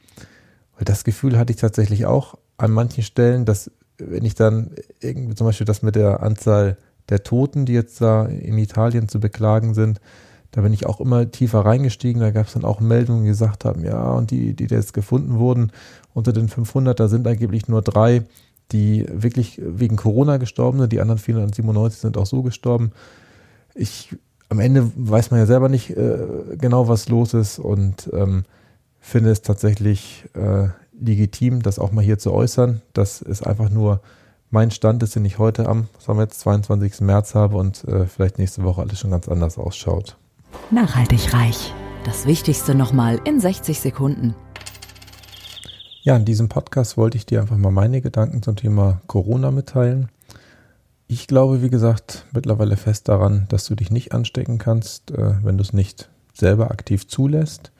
Weil 0.76 0.84
das 0.84 1.04
Gefühl 1.04 1.38
hatte 1.38 1.52
ich 1.52 1.58
tatsächlich 1.58 2.06
auch 2.06 2.36
an 2.58 2.70
manchen 2.70 3.02
Stellen, 3.02 3.44
dass 3.44 3.70
wenn 3.98 4.24
ich 4.24 4.34
dann 4.34 4.72
irgendwie 5.00 5.34
zum 5.34 5.46
Beispiel 5.46 5.64
das 5.66 5.82
mit 5.82 5.96
der 5.96 6.22
Anzahl 6.22 6.76
der 7.08 7.22
Toten, 7.22 7.66
die 7.66 7.72
jetzt 7.72 8.00
da 8.00 8.26
in 8.26 8.58
Italien 8.58 9.08
zu 9.08 9.20
beklagen 9.20 9.74
sind, 9.74 10.00
Da 10.56 10.62
bin 10.62 10.72
ich 10.72 10.86
auch 10.86 11.00
immer 11.00 11.30
tiefer 11.30 11.60
reingestiegen. 11.66 12.22
Da 12.22 12.30
gab 12.30 12.46
es 12.46 12.54
dann 12.54 12.64
auch 12.64 12.80
Meldungen, 12.80 13.24
die 13.24 13.28
gesagt 13.28 13.66
haben, 13.66 13.84
ja, 13.84 14.12
und 14.12 14.30
die, 14.30 14.54
die 14.54 14.64
jetzt 14.64 14.94
gefunden 14.94 15.38
wurden 15.38 15.70
unter 16.14 16.32
den 16.32 16.48
500, 16.48 16.98
da 16.98 17.08
sind 17.08 17.26
angeblich 17.26 17.68
nur 17.68 17.82
drei, 17.82 18.22
die 18.72 19.04
wirklich 19.12 19.60
wegen 19.62 19.96
Corona 19.96 20.38
gestorben 20.38 20.78
sind. 20.78 20.92
Die 20.92 21.00
anderen 21.00 21.18
497 21.18 22.00
sind 22.00 22.16
auch 22.16 22.24
so 22.24 22.42
gestorben. 22.42 22.92
Ich, 23.74 24.16
am 24.48 24.60
Ende 24.60 24.90
weiß 24.96 25.30
man 25.30 25.40
ja 25.40 25.46
selber 25.46 25.68
nicht 25.68 25.90
äh, 25.90 26.26
genau, 26.56 26.88
was 26.88 27.10
los 27.10 27.34
ist 27.34 27.58
und 27.58 28.08
ähm, 28.14 28.44
finde 29.07 29.31
es 29.31 29.40
tatsächlich 29.40 30.25
äh, 30.35 30.69
legitim, 30.99 31.62
das 31.62 31.79
auch 31.79 31.92
mal 31.92 32.03
hier 32.03 32.19
zu 32.19 32.33
äußern. 32.33 32.83
Das 32.92 33.23
ist 33.23 33.47
einfach 33.47 33.71
nur 33.71 34.01
mein 34.51 34.71
Stand 34.73 35.03
ist, 35.03 35.14
den 35.14 35.25
ich 35.25 35.38
heute 35.38 35.69
am, 35.69 35.88
sagen 35.99 36.19
wir 36.19 36.25
jetzt, 36.25 36.40
22. 36.40 37.03
März 37.03 37.35
habe 37.35 37.57
und 37.57 37.85
äh, 37.85 38.07
vielleicht 38.07 38.38
nächste 38.38 38.64
Woche 38.64 38.83
alles 38.83 38.99
schon 38.99 39.12
ganz 39.12 39.29
anders 39.29 39.59
ausschaut. 39.59 40.16
Nachhaltig 40.71 41.33
reich. 41.33 41.73
Das 42.05 42.27
Wichtigste 42.27 42.75
nochmal 42.75 43.21
in 43.25 43.40
60 43.40 43.81
Sekunden. 43.81 44.35
Ja, 46.03 46.16
in 46.16 46.25
diesem 46.25 46.49
Podcast 46.49 46.97
wollte 46.97 47.16
ich 47.16 47.27
dir 47.27 47.40
einfach 47.40 47.57
mal 47.57 47.73
meine 47.73 48.01
Gedanken 48.01 48.42
zum 48.42 48.57
Thema 48.57 49.01
Corona 49.07 49.51
mitteilen. 49.51 50.09
Ich 51.07 51.29
glaube, 51.29 51.62
wie 51.62 51.71
gesagt, 51.71 52.27
mittlerweile 52.33 52.77
fest 52.77 53.09
daran, 53.09 53.47
dass 53.51 53.66
du 53.66 53.77
dich 53.77 53.90
nicht 53.90 54.12
anstecken 54.12 54.59
kannst, 54.59 55.12
äh, 55.12 55.45
wenn 55.45 55.59
du 55.59 55.62
es 55.62 55.73
nicht 55.73 56.09
selber 56.33 56.73
aktiv 56.73 57.07
zulässt. 57.07 57.71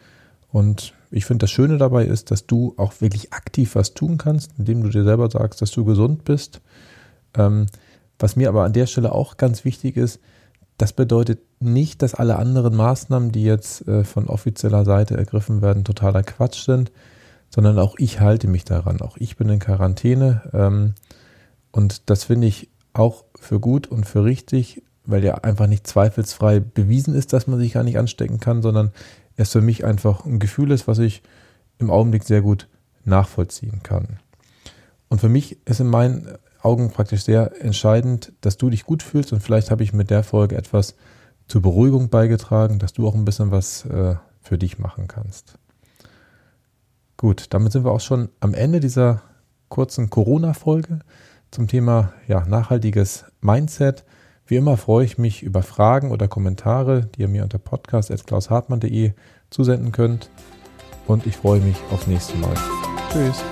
Und 0.51 0.95
ich 1.11 1.25
finde, 1.25 1.45
das 1.45 1.51
Schöne 1.51 1.79
dabei 1.79 2.05
ist, 2.05 2.31
dass 2.31 2.47
du 2.47 2.75
auch 2.77 3.01
wirklich 3.01 3.33
aktiv 3.33 3.75
was 3.75 3.95
tun 3.95 4.19
kannst, 4.19 4.53
indem 4.59 4.83
du 4.83 4.89
dir 4.89 5.05
selber 5.05 5.31
sagst, 5.31 5.63
dass 5.63 5.71
du 5.71 5.85
gesund 5.85 6.25
bist. 6.25 6.61
Ähm, 7.35 7.67
was 8.19 8.37
mir 8.37 8.49
aber 8.49 8.65
an 8.65 8.73
der 8.73 8.87
Stelle 8.87 9.13
auch 9.13 9.37
ganz 9.37 9.65
wichtig 9.65 9.97
ist, 9.97 10.21
das 10.79 10.93
bedeutet 10.93 11.41
nicht, 11.61 12.03
dass 12.03 12.15
alle 12.15 12.37
anderen 12.37 12.77
Maßnahmen, 12.77 13.33
die 13.33 13.45
jetzt 13.45 13.87
äh, 13.89 14.05
von 14.05 14.29
offizieller 14.29 14.85
Seite 14.85 15.17
ergriffen 15.17 15.63
werden, 15.63 15.85
totaler 15.85 16.23
Quatsch 16.23 16.65
sind, 16.65 16.93
sondern 17.49 17.79
auch 17.79 17.95
ich 17.99 18.21
halte 18.21 18.49
mich 18.49 18.65
daran. 18.65 19.01
Auch 19.01 19.17
ich 19.17 19.37
bin 19.37 19.49
in 19.49 19.59
Quarantäne. 19.59 20.43
Ähm, 20.53 20.95
und 21.73 22.11
das 22.11 22.25
finde 22.25 22.47
ich 22.47 22.69
auch 22.93 23.25
für 23.39 23.61
gut 23.61 23.87
und 23.87 24.05
für 24.05 24.25
richtig, 24.25 24.83
weil 25.05 25.25
ja 25.25 25.37
einfach 25.37 25.67
nicht 25.67 25.87
zweifelsfrei 25.87 26.61
bewiesen 26.61 27.15
ist, 27.15 27.33
dass 27.33 27.47
man 27.47 27.59
sich 27.59 27.73
gar 27.73 27.85
nicht 27.85 27.99
anstecken 27.99 28.41
kann, 28.41 28.63
sondern 28.63 28.93
es 29.37 29.53
für 29.53 29.61
mich 29.61 29.85
einfach 29.85 30.25
ein 30.25 30.39
Gefühl 30.39 30.71
ist, 30.71 30.89
was 30.89 30.99
ich 30.99 31.23
im 31.79 31.91
Augenblick 31.91 32.25
sehr 32.25 32.43
gut 32.43 32.69
nachvollziehen 33.05 33.83
kann. 33.83 34.19
Und 35.09 35.21
für 35.21 35.29
mich 35.29 35.59
ist 35.67 35.81
in 35.81 35.87
meinen 35.87 36.27
Augen 36.63 36.91
praktisch 36.91 37.23
sehr 37.23 37.63
entscheidend, 37.63 38.33
dass 38.41 38.57
du 38.57 38.71
dich 38.71 38.85
gut 38.85 39.03
fühlst 39.03 39.33
und 39.33 39.41
vielleicht 39.41 39.71
habe 39.71 39.83
ich 39.83 39.93
mit 39.93 40.11
der 40.11 40.25
Folge 40.25 40.57
etwas 40.57 40.97
zur 41.47 41.63
Beruhigung 41.63 42.09
beigetragen, 42.09 42.79
dass 42.79 42.93
du 42.93 43.07
auch 43.07 43.15
ein 43.15 43.25
bisschen 43.25 43.53
was 43.53 43.85
äh, 43.85 44.17
für 44.41 44.59
dich 44.59 44.79
machen 44.79 45.07
kannst. 45.07 45.59
Gut, 47.17 47.47
damit 47.51 47.73
sind 47.73 47.85
wir 47.85 47.93
auch 47.93 48.01
schon 48.01 48.31
am 48.41 48.53
Ende 48.53 48.81
dieser 48.81 49.23
kurzen 49.69 50.11
Corona-Folge 50.11 51.01
zum 51.51 51.69
Thema 51.69 52.13
ja, 52.27 52.45
nachhaltiges 52.47 53.25
Mindset. 53.41 54.05
Wie 54.47 54.57
immer 54.57 54.77
freue 54.77 55.05
ich 55.05 55.19
mich 55.19 55.43
über 55.43 55.63
Fragen 55.63 56.13
oder 56.13 56.29
Kommentare, 56.29 57.09
die 57.15 57.23
ihr 57.23 57.29
mir 57.29 57.43
unter 57.43 57.59
podcast.klaushartmann.de 57.59 59.13
zusenden 59.51 59.93
könnt. 59.93 60.31
Und 61.07 61.27
ich 61.27 61.37
freue 61.37 61.61
mich 61.61 61.77
aufs 61.91 62.07
nächste 62.07 62.37
Mal. 62.37 62.55
Tschüss. 63.11 63.43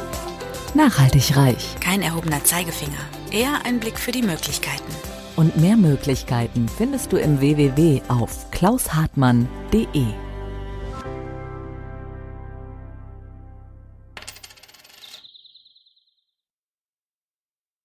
Nachhaltig 0.75 1.37
reich. 1.37 1.77
Kein 1.81 2.03
erhobener 2.03 2.43
Zeigefinger, 2.45 2.99
eher 3.31 3.65
ein 3.65 3.81
Blick 3.81 3.99
für 3.99 4.13
die 4.13 4.23
Möglichkeiten. 4.23 4.93
Und 5.37 5.57
mehr 5.57 5.77
Möglichkeiten 5.77 6.69
findest 6.69 7.13
du 7.13 7.17
im 7.17 7.41
www 7.41 8.01
auf 8.09 8.51
klaushartmann.de. 8.53 10.24